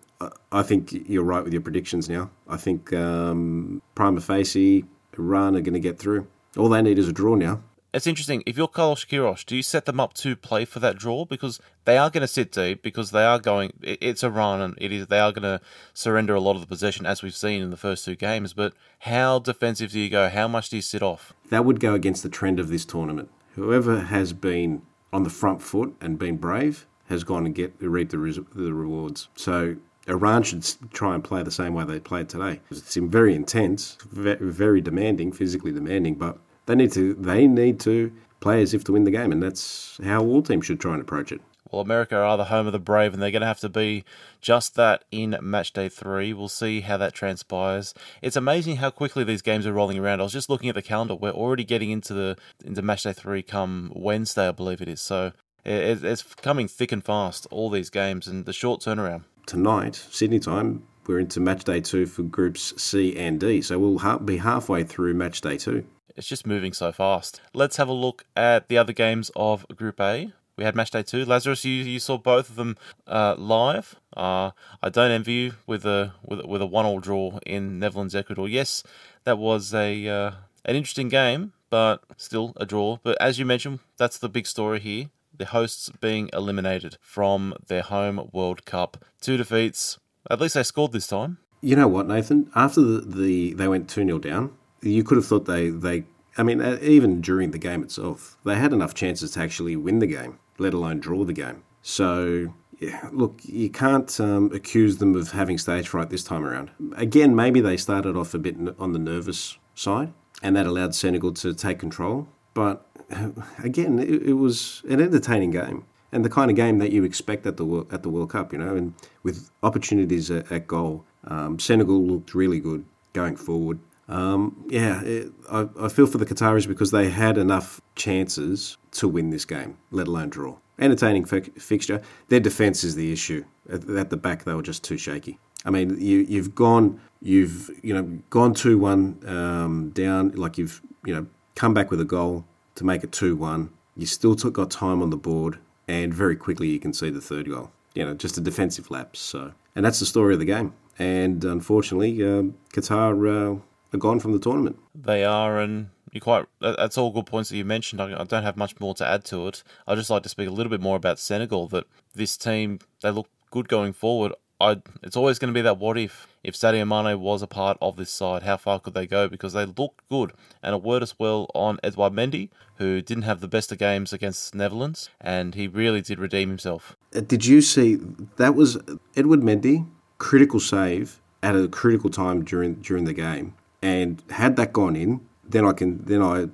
I 0.51 0.61
think 0.61 0.91
you're 1.09 1.23
right 1.23 1.43
with 1.43 1.51
your 1.51 1.63
predictions 1.63 2.07
now. 2.07 2.29
I 2.47 2.57
think 2.57 2.93
um, 2.93 3.81
prima 3.95 4.21
facie, 4.21 4.85
Iran 5.17 5.55
are 5.55 5.61
going 5.61 5.73
to 5.73 5.79
get 5.79 5.97
through. 5.97 6.27
All 6.57 6.69
they 6.69 6.81
need 6.83 6.99
is 6.99 7.07
a 7.07 7.13
draw 7.13 7.33
now 7.33 7.63
it's 7.93 8.07
interesting. 8.07 8.43
If 8.45 8.57
you're 8.57 8.67
Carlos 8.67 9.05
Queiroz, 9.05 9.45
do 9.45 9.55
you 9.55 9.63
set 9.63 9.85
them 9.85 9.99
up 9.99 10.13
to 10.15 10.35
play 10.35 10.65
for 10.65 10.79
that 10.79 10.97
draw 10.97 11.25
because 11.25 11.59
they 11.85 11.97
are 11.97 12.09
going 12.09 12.21
to 12.21 12.27
sit 12.27 12.51
deep 12.51 12.81
because 12.81 13.11
they 13.11 13.23
are 13.23 13.39
going. 13.39 13.73
It's 13.81 14.23
a 14.23 14.29
run 14.29 14.61
and 14.61 14.75
it 14.77 14.91
is. 14.91 15.07
They 15.07 15.19
are 15.19 15.31
going 15.31 15.43
to 15.43 15.61
surrender 15.93 16.33
a 16.33 16.39
lot 16.39 16.55
of 16.55 16.61
the 16.61 16.67
possession 16.67 17.05
as 17.05 17.21
we've 17.21 17.35
seen 17.35 17.61
in 17.61 17.69
the 17.69 17.77
first 17.77 18.05
two 18.05 18.15
games. 18.15 18.53
But 18.53 18.73
how 18.99 19.39
defensive 19.39 19.91
do 19.91 19.99
you 19.99 20.09
go? 20.09 20.29
How 20.29 20.47
much 20.47 20.69
do 20.69 20.77
you 20.77 20.81
sit 20.81 21.03
off? 21.03 21.33
That 21.49 21.65
would 21.65 21.79
go 21.79 21.93
against 21.93 22.23
the 22.23 22.29
trend 22.29 22.59
of 22.59 22.69
this 22.69 22.85
tournament. 22.85 23.29
Whoever 23.55 23.99
has 23.99 24.31
been 24.31 24.83
on 25.11 25.23
the 25.23 25.29
front 25.29 25.61
foot 25.61 25.93
and 25.99 26.17
been 26.17 26.37
brave 26.37 26.87
has 27.09 27.23
gone 27.25 27.45
and 27.45 27.53
get 27.53 27.73
reap 27.79 28.11
the, 28.11 28.45
the 28.55 28.73
rewards. 28.73 29.27
So 29.35 29.75
Iran 30.07 30.43
should 30.43 30.65
try 30.93 31.13
and 31.13 31.23
play 31.23 31.43
the 31.43 31.51
same 31.51 31.73
way 31.73 31.83
they 31.83 31.99
played 31.99 32.29
today. 32.29 32.61
It's 32.69 32.95
very 32.95 33.35
intense, 33.35 33.97
very 34.11 34.79
demanding, 34.79 35.31
physically 35.33 35.71
demanding, 35.73 36.15
but 36.15 36.37
they 36.65 36.75
need 36.75 36.91
to 36.93 37.13
they 37.15 37.47
need 37.47 37.79
to 37.81 38.11
play 38.39 38.61
as 38.61 38.73
if 38.73 38.83
to 38.85 38.93
win 38.93 39.03
the 39.03 39.11
game, 39.11 39.31
and 39.31 39.41
that's 39.41 39.99
how 40.03 40.23
all 40.23 40.41
teams 40.41 40.65
should 40.65 40.79
try 40.79 40.93
and 40.93 41.01
approach 41.01 41.31
it. 41.31 41.41
Well, 41.71 41.81
America 41.81 42.17
are 42.17 42.35
the 42.35 42.45
home 42.45 42.67
of 42.67 42.73
the 42.73 42.79
brave, 42.79 43.13
and 43.13 43.21
they're 43.21 43.31
going 43.31 43.41
to 43.41 43.47
have 43.47 43.61
to 43.61 43.69
be 43.69 44.03
just 44.41 44.75
that 44.75 45.05
in 45.09 45.37
match 45.41 45.71
day 45.71 45.87
three. 45.87 46.33
We'll 46.33 46.49
see 46.49 46.81
how 46.81 46.97
that 46.97 47.13
transpires. 47.13 47.93
It's 48.21 48.35
amazing 48.35 48.77
how 48.77 48.89
quickly 48.89 49.23
these 49.23 49.41
games 49.41 49.65
are 49.65 49.71
rolling 49.71 49.97
around. 49.97 50.19
I 50.19 50.23
was 50.23 50.33
just 50.33 50.49
looking 50.49 50.67
at 50.67 50.75
the 50.75 50.81
calendar; 50.81 51.15
we're 51.15 51.31
already 51.31 51.63
getting 51.63 51.89
into 51.89 52.13
the 52.13 52.37
into 52.65 52.81
match 52.81 53.03
day 53.03 53.13
three 53.13 53.41
come 53.41 53.91
Wednesday, 53.95 54.49
I 54.49 54.51
believe 54.51 54.81
it 54.81 54.89
is. 54.89 55.01
So 55.01 55.31
it's 55.63 56.23
coming 56.23 56.67
thick 56.67 56.91
and 56.91 57.03
fast. 57.03 57.47
All 57.51 57.69
these 57.69 57.89
games 57.89 58.27
and 58.27 58.45
the 58.45 58.53
short 58.53 58.81
turnaround. 58.81 59.23
Tonight, 59.45 59.95
Sydney 60.11 60.39
time, 60.39 60.83
we're 61.07 61.19
into 61.19 61.39
match 61.39 61.63
day 61.63 61.79
two 61.79 62.05
for 62.05 62.23
groups 62.23 62.73
C 62.81 63.15
and 63.15 63.39
D. 63.39 63.61
So 63.61 63.79
we'll 63.79 64.19
be 64.19 64.37
halfway 64.37 64.83
through 64.83 65.13
match 65.13 65.39
day 65.39 65.57
two. 65.57 65.85
It's 66.15 66.27
just 66.27 66.45
moving 66.45 66.73
so 66.73 66.91
fast. 66.91 67.41
Let's 67.53 67.77
have 67.77 67.87
a 67.87 67.93
look 67.93 68.25
at 68.35 68.67
the 68.67 68.77
other 68.77 68.93
games 68.93 69.31
of 69.35 69.65
Group 69.75 69.99
A. 69.99 70.33
We 70.57 70.63
had 70.63 70.75
match 70.75 70.91
day 70.91 71.03
two. 71.03 71.25
Lazarus, 71.25 71.65
you, 71.65 71.71
you 71.71 71.99
saw 71.99 72.17
both 72.17 72.49
of 72.49 72.55
them 72.55 72.77
uh, 73.07 73.35
live. 73.37 73.95
Uh, 74.15 74.51
I 74.83 74.89
don't 74.89 75.11
envy 75.11 75.33
you 75.33 75.53
with 75.65 75.85
a 75.85 76.13
with, 76.23 76.45
with 76.45 76.61
a 76.61 76.65
one 76.65 76.85
all 76.85 76.99
draw 76.99 77.39
in 77.45 77.79
Netherlands 77.79 78.13
Ecuador. 78.13 78.47
Yes, 78.47 78.83
that 79.23 79.37
was 79.37 79.73
a 79.73 80.07
uh, 80.07 80.31
an 80.65 80.75
interesting 80.75 81.09
game, 81.09 81.53
but 81.69 82.03
still 82.17 82.53
a 82.57 82.65
draw. 82.65 82.97
But 83.01 83.19
as 83.21 83.39
you 83.39 83.45
mentioned, 83.45 83.79
that's 83.97 84.17
the 84.17 84.29
big 84.29 84.45
story 84.45 84.79
here. 84.79 85.09
The 85.35 85.45
hosts 85.45 85.89
being 86.01 86.29
eliminated 86.33 86.97
from 87.01 87.55
their 87.65 87.81
home 87.81 88.29
World 88.31 88.65
Cup. 88.65 89.03
Two 89.21 89.37
defeats. 89.37 89.97
At 90.29 90.39
least 90.39 90.53
they 90.53 90.63
scored 90.63 90.91
this 90.91 91.07
time. 91.07 91.39
You 91.61 91.75
know 91.75 91.87
what, 91.87 92.07
Nathan? 92.07 92.51
After 92.53 92.81
the, 92.81 93.01
the 93.01 93.53
they 93.53 93.67
went 93.67 93.89
2 93.89 94.03
0 94.03 94.19
down, 94.19 94.51
you 94.81 95.03
could 95.03 95.17
have 95.17 95.25
thought 95.25 95.45
they, 95.45 95.69
they 95.69 96.03
I 96.37 96.43
mean, 96.43 96.61
uh, 96.61 96.77
even 96.81 97.21
during 97.21 97.51
the 97.51 97.57
game 97.57 97.83
itself, 97.83 98.37
they 98.45 98.55
had 98.55 98.73
enough 98.73 98.93
chances 98.93 99.31
to 99.31 99.41
actually 99.41 99.75
win 99.75 99.99
the 99.99 100.07
game, 100.07 100.39
let 100.57 100.73
alone 100.73 100.99
draw 100.99 101.23
the 101.23 101.33
game. 101.33 101.63
So, 101.81 102.53
yeah, 102.79 103.09
look, 103.11 103.41
you 103.43 103.69
can't 103.69 104.19
um, 104.19 104.51
accuse 104.53 104.97
them 104.97 105.15
of 105.15 105.31
having 105.31 105.57
stage 105.57 105.87
fright 105.87 106.09
this 106.09 106.23
time 106.23 106.45
around. 106.45 106.71
Again, 106.95 107.35
maybe 107.35 107.59
they 107.59 107.77
started 107.77 108.15
off 108.15 108.33
a 108.33 108.39
bit 108.39 108.55
on 108.79 108.93
the 108.93 108.99
nervous 108.99 109.57
side, 109.75 110.13
and 110.41 110.55
that 110.55 110.65
allowed 110.65 110.95
Senegal 110.95 111.33
to 111.33 111.53
take 111.53 111.79
control. 111.79 112.27
But 112.53 112.85
again, 113.63 113.99
it, 113.99 114.23
it 114.23 114.33
was 114.33 114.83
an 114.89 115.01
entertaining 115.01 115.51
game 115.51 115.85
and 116.11 116.25
the 116.25 116.29
kind 116.29 116.51
of 116.51 116.57
game 116.57 116.77
that 116.79 116.91
you 116.91 117.03
expect 117.03 117.45
at 117.45 117.57
the 117.57 117.85
at 117.91 118.03
the 118.03 118.09
World 118.09 118.31
Cup, 118.31 118.51
you 118.51 118.59
know, 118.59 118.75
and 118.75 118.93
with 119.23 119.49
opportunities 119.63 120.29
at, 120.29 120.51
at 120.51 120.67
goal. 120.67 121.05
Um, 121.25 121.59
Senegal 121.59 122.03
looked 122.05 122.33
really 122.33 122.59
good 122.59 122.85
going 123.13 123.35
forward. 123.35 123.79
Um, 124.11 124.65
yeah, 124.69 125.01
it, 125.03 125.31
I, 125.49 125.69
I, 125.79 125.87
feel 125.87 126.05
for 126.05 126.17
the 126.17 126.25
Qataris 126.25 126.67
because 126.67 126.91
they 126.91 127.09
had 127.09 127.37
enough 127.37 127.79
chances 127.95 128.77
to 128.91 129.07
win 129.07 129.29
this 129.29 129.45
game, 129.45 129.77
let 129.89 130.07
alone 130.07 130.29
draw. 130.29 130.57
Entertaining 130.79 131.23
fi- 131.23 131.51
fixture. 131.57 132.01
Their 132.27 132.41
defence 132.41 132.83
is 132.83 132.95
the 132.95 133.13
issue. 133.13 133.45
At, 133.71 133.89
at, 133.89 134.09
the 134.09 134.17
back, 134.17 134.43
they 134.43 134.53
were 134.53 134.63
just 134.63 134.83
too 134.83 134.97
shaky. 134.97 135.39
I 135.63 135.69
mean, 135.69 135.91
you, 135.97 136.25
you've 136.27 136.53
gone, 136.53 136.99
you've 137.21 137.71
you 137.81 137.93
know 137.93 138.03
gone 138.29 138.53
two 138.53 138.77
one 138.77 139.17
um, 139.25 139.91
down, 139.91 140.31
like 140.31 140.57
you've 140.57 140.81
you 141.05 141.15
know 141.15 141.25
come 141.55 141.73
back 141.73 141.89
with 141.89 142.01
a 142.01 142.05
goal 142.05 142.45
to 142.75 142.83
make 142.83 143.05
it 143.05 143.13
two 143.13 143.37
one. 143.37 143.69
You 143.95 144.07
still 144.07 144.35
took, 144.35 144.53
got 144.53 144.71
time 144.71 145.01
on 145.01 145.09
the 145.09 145.17
board, 145.17 145.57
and 145.87 146.13
very 146.13 146.35
quickly 146.35 146.67
you 146.67 146.81
can 146.81 146.91
see 146.91 147.09
the 147.09 147.21
third 147.21 147.47
goal. 147.49 147.71
You 147.93 148.03
know, 148.03 148.13
just 148.13 148.37
a 148.37 148.41
defensive 148.41 148.91
lapse. 148.91 149.21
So, 149.21 149.53
and 149.73 149.85
that's 149.85 149.99
the 149.99 150.05
story 150.05 150.33
of 150.33 150.39
the 150.39 150.45
game. 150.45 150.73
And 150.99 151.45
unfortunately, 151.45 152.21
uh, 152.21 152.43
Qatar. 152.73 153.59
Uh, 153.59 153.61
are 153.93 153.97
gone 153.97 154.19
from 154.19 154.33
the 154.33 154.39
tournament. 154.39 154.77
They 154.95 155.23
are, 155.23 155.59
and 155.59 155.89
you 156.11 156.21
quite. 156.21 156.45
That's 156.59 156.97
all 156.97 157.11
good 157.11 157.25
points 157.25 157.49
that 157.49 157.57
you 157.57 157.65
mentioned. 157.65 158.01
I, 158.01 158.23
don't 158.23 158.43
have 158.43 158.57
much 158.57 158.79
more 158.79 158.93
to 158.95 159.07
add 159.07 159.23
to 159.25 159.47
it. 159.47 159.63
I'd 159.87 159.97
just 159.97 160.09
like 160.09 160.23
to 160.23 160.29
speak 160.29 160.47
a 160.47 160.51
little 160.51 160.69
bit 160.69 160.81
more 160.81 160.95
about 160.95 161.19
Senegal. 161.19 161.67
That 161.67 161.85
this 162.13 162.37
team 162.37 162.79
they 163.01 163.11
look 163.11 163.27
good 163.49 163.67
going 163.67 163.93
forward. 163.93 164.33
I. 164.59 164.81
It's 165.03 165.17
always 165.17 165.39
going 165.39 165.53
to 165.53 165.57
be 165.57 165.61
that 165.63 165.77
what 165.77 165.97
if. 165.97 166.27
If 166.43 166.55
Sadio 166.55 166.87
Mane 166.87 167.19
was 167.19 167.43
a 167.43 167.47
part 167.47 167.77
of 167.81 167.97
this 167.97 168.09
side, 168.09 168.41
how 168.41 168.57
far 168.57 168.79
could 168.79 168.95
they 168.95 169.05
go? 169.05 169.27
Because 169.27 169.53
they 169.53 169.65
looked 169.65 170.01
good. 170.09 170.33
And 170.63 170.73
a 170.73 170.77
word 170.77 171.03
as 171.03 171.19
well 171.19 171.51
on 171.53 171.79
Edouard 171.83 172.13
Mendy, 172.13 172.49
who 172.77 172.99
didn't 172.99 173.23
have 173.23 173.41
the 173.41 173.47
best 173.47 173.71
of 173.71 173.77
games 173.77 174.11
against 174.11 174.55
Netherlands, 174.55 175.11
and 175.19 175.53
he 175.53 175.67
really 175.67 176.01
did 176.01 176.17
redeem 176.17 176.49
himself. 176.49 176.95
Uh, 177.15 177.19
did 177.19 177.45
you 177.45 177.61
see 177.61 177.99
that 178.37 178.55
was 178.55 178.77
Edouard 179.15 179.41
Mendy 179.41 179.85
critical 180.21 180.59
save 180.59 181.19
at 181.41 181.55
a 181.55 181.67
critical 181.67 182.11
time 182.11 182.43
during 182.43 182.75
during 182.75 183.05
the 183.05 183.13
game. 183.13 183.55
And 183.81 184.21
had 184.29 184.55
that 184.57 184.73
gone 184.73 184.95
in, 184.95 185.21
then 185.47 185.65
I 185.65 185.73
can 185.73 186.03
then 186.05 186.21
I 186.21 186.47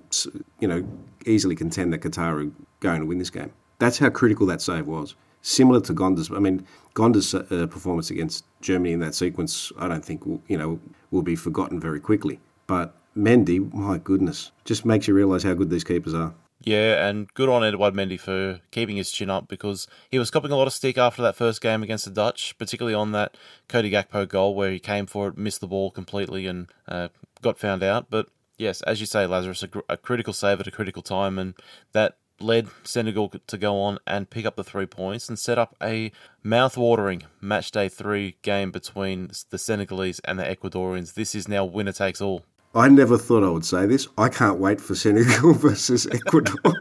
you 0.60 0.68
know 0.68 0.88
easily 1.26 1.56
contend 1.56 1.94
that 1.94 2.02
Qatar 2.02 2.46
are 2.46 2.52
going 2.80 3.00
to 3.02 3.06
win 3.06 3.18
this 3.18 3.30
game. 3.30 3.52
That's 3.80 3.98
how 3.98 4.10
critical 4.10 4.48
that 4.48 4.62
save 4.62 4.88
was. 4.88 5.16
Similar 5.42 5.82
to 5.82 5.94
Gonda's, 5.94 6.32
I 6.32 6.40
mean 6.40 6.66
Gonda's 6.94 7.34
uh, 7.36 7.68
performance 7.68 8.10
against 8.10 8.46
Germany 8.62 8.94
in 8.94 9.00
that 9.00 9.14
sequence, 9.14 9.72
I 9.78 9.88
don't 9.88 10.04
think 10.04 10.26
will, 10.26 10.42
you 10.48 10.58
know 10.58 10.80
will 11.12 11.22
be 11.22 11.36
forgotten 11.36 11.80
very 11.80 12.00
quickly. 12.00 12.40
But 12.66 12.96
Mendy, 13.16 13.74
my 13.74 13.98
goodness, 13.98 14.52
just 14.66 14.86
makes 14.86 15.08
you 15.08 15.14
realise 15.14 15.44
how 15.44 15.54
good 15.54 15.70
these 15.70 15.84
keepers 15.84 16.14
are. 16.14 16.34
Yeah, 16.68 17.08
and 17.08 17.34
good 17.34 17.48
on 17.48 17.64
Edouard 17.64 17.94
Mendy 17.94 18.20
for 18.20 18.60
keeping 18.72 18.98
his 18.98 19.10
chin 19.10 19.30
up 19.30 19.48
because 19.48 19.88
he 20.12 20.20
was 20.20 20.30
copping 20.30 20.52
a 20.52 20.58
lot 20.58 20.68
of 20.68 20.74
stick 20.74 20.98
after 20.98 21.22
that 21.22 21.38
first 21.38 21.62
game 21.62 21.82
against 21.82 22.04
the 22.04 22.12
Dutch, 22.12 22.58
particularly 22.58 22.94
on 22.94 23.14
that 23.14 23.38
Cody 23.70 23.90
Gakpo 23.90 24.28
goal 24.28 24.54
where 24.54 24.72
he 24.72 24.78
came 24.78 25.06
for 25.06 25.30
it, 25.30 25.38
missed 25.38 25.62
the 25.62 25.68
ball 25.68 25.92
completely, 25.92 26.46
and 26.46 26.68
uh, 26.86 27.08
got 27.42 27.58
found 27.58 27.84
out. 27.84 28.08
But 28.10 28.28
yes, 28.58 28.82
as 28.82 29.00
you 29.00 29.06
say, 29.06 29.26
Lazarus, 29.26 29.64
a, 29.64 29.70
a 29.88 29.96
critical 29.96 30.34
save 30.34 30.60
at 30.60 30.68
a 30.68 30.72
critical 30.72 31.02
time, 31.02 31.40
and 31.40 31.54
that 31.94 32.18
led 32.42 32.68
Senegal 32.84 33.32
to 33.48 33.58
go 33.58 33.80
on 33.80 34.00
and 34.06 34.30
pick 34.30 34.46
up 34.46 34.58
the 34.58 34.64
three 34.66 34.88
points 34.88 35.30
and 35.30 35.40
set 35.40 35.58
up 35.58 35.74
a 35.82 36.12
mouth-watering 36.44 37.24
match 37.40 37.72
day 37.72 37.88
three 37.88 38.36
game 38.42 38.72
between 38.72 39.32
the 39.52 39.58
Senegalese 39.58 40.20
and 40.26 40.38
the 40.38 40.44
Ecuadorians. 40.44 41.14
This 41.14 41.34
is 41.34 41.48
now 41.48 41.64
winner 41.64 41.94
takes 41.94 42.20
all. 42.20 42.44
I 42.76 42.90
never 42.90 43.18
thought 43.18 43.44
I 43.44 43.50
would 43.50 43.66
say 43.66 43.86
this. 43.86 44.08
I 44.18 44.30
can't 44.30 44.60
wait 44.60 44.80
for 44.80 44.96
Senegal 44.96 45.54
versus 45.56 46.08
Ecuador. 46.08 46.56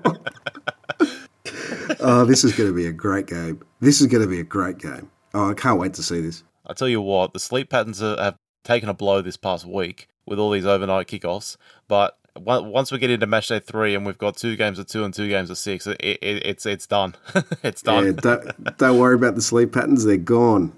oh, 2.00 2.25
this 2.25 2.45
is 2.45 2.55
going 2.55 2.69
to 2.69 2.75
be 2.75 2.87
a 2.87 2.93
great 2.93 3.26
game. 3.26 3.62
This 3.81 4.00
is 4.00 4.07
going 4.07 4.23
to 4.23 4.28
be 4.28 4.40
a 4.40 4.45
great 4.45 4.78
game. 4.78 5.11
Oh, 5.35 5.50
I 5.50 5.55
can't 5.55 5.78
wait 5.78 5.95
to 5.95 6.02
see 6.02 6.21
this. 6.21 6.43
I 6.66 6.75
tell 6.75 6.88
you 6.88 7.00
what, 7.00 7.33
the 7.33 7.38
sleep 7.38 7.71
patterns 7.71 8.00
have 8.00 8.37
taken 8.64 8.88
a 8.88 8.95
blow 8.95 9.23
this 9.23 9.37
past 9.37 9.64
week 9.64 10.09
with 10.26 10.38
all 10.38 10.50
these 10.50 10.66
overnight 10.66 11.07
kickoffs. 11.07 11.57
But 11.88 12.19
once 12.38 12.93
we 12.93 12.99
get 12.99 13.11
into 13.11 13.26
match 13.26 13.49
day 13.49 13.61
three 13.61 13.95
and 13.95 14.05
we've 14.05 14.19
got 14.19 14.37
two 14.37 14.57
games 14.57 14.78
of 14.78 14.87
two 14.87 15.05
and 15.05 15.14
two 15.14 15.28
games 15.28 15.50
of 15.50 15.59
six, 15.59 15.87
it, 15.87 16.00
it, 16.00 16.19
it's 16.23 16.66
it's 16.66 16.87
done. 16.87 17.14
it's 17.62 17.83
done. 17.83 18.07
Yeah, 18.07 18.12
don't, 18.12 18.76
don't 18.78 18.99
worry 18.99 19.14
about 19.14 19.35
the 19.35 19.43
sleep 19.43 19.73
patterns; 19.73 20.05
they're 20.05 20.16
gone. 20.16 20.73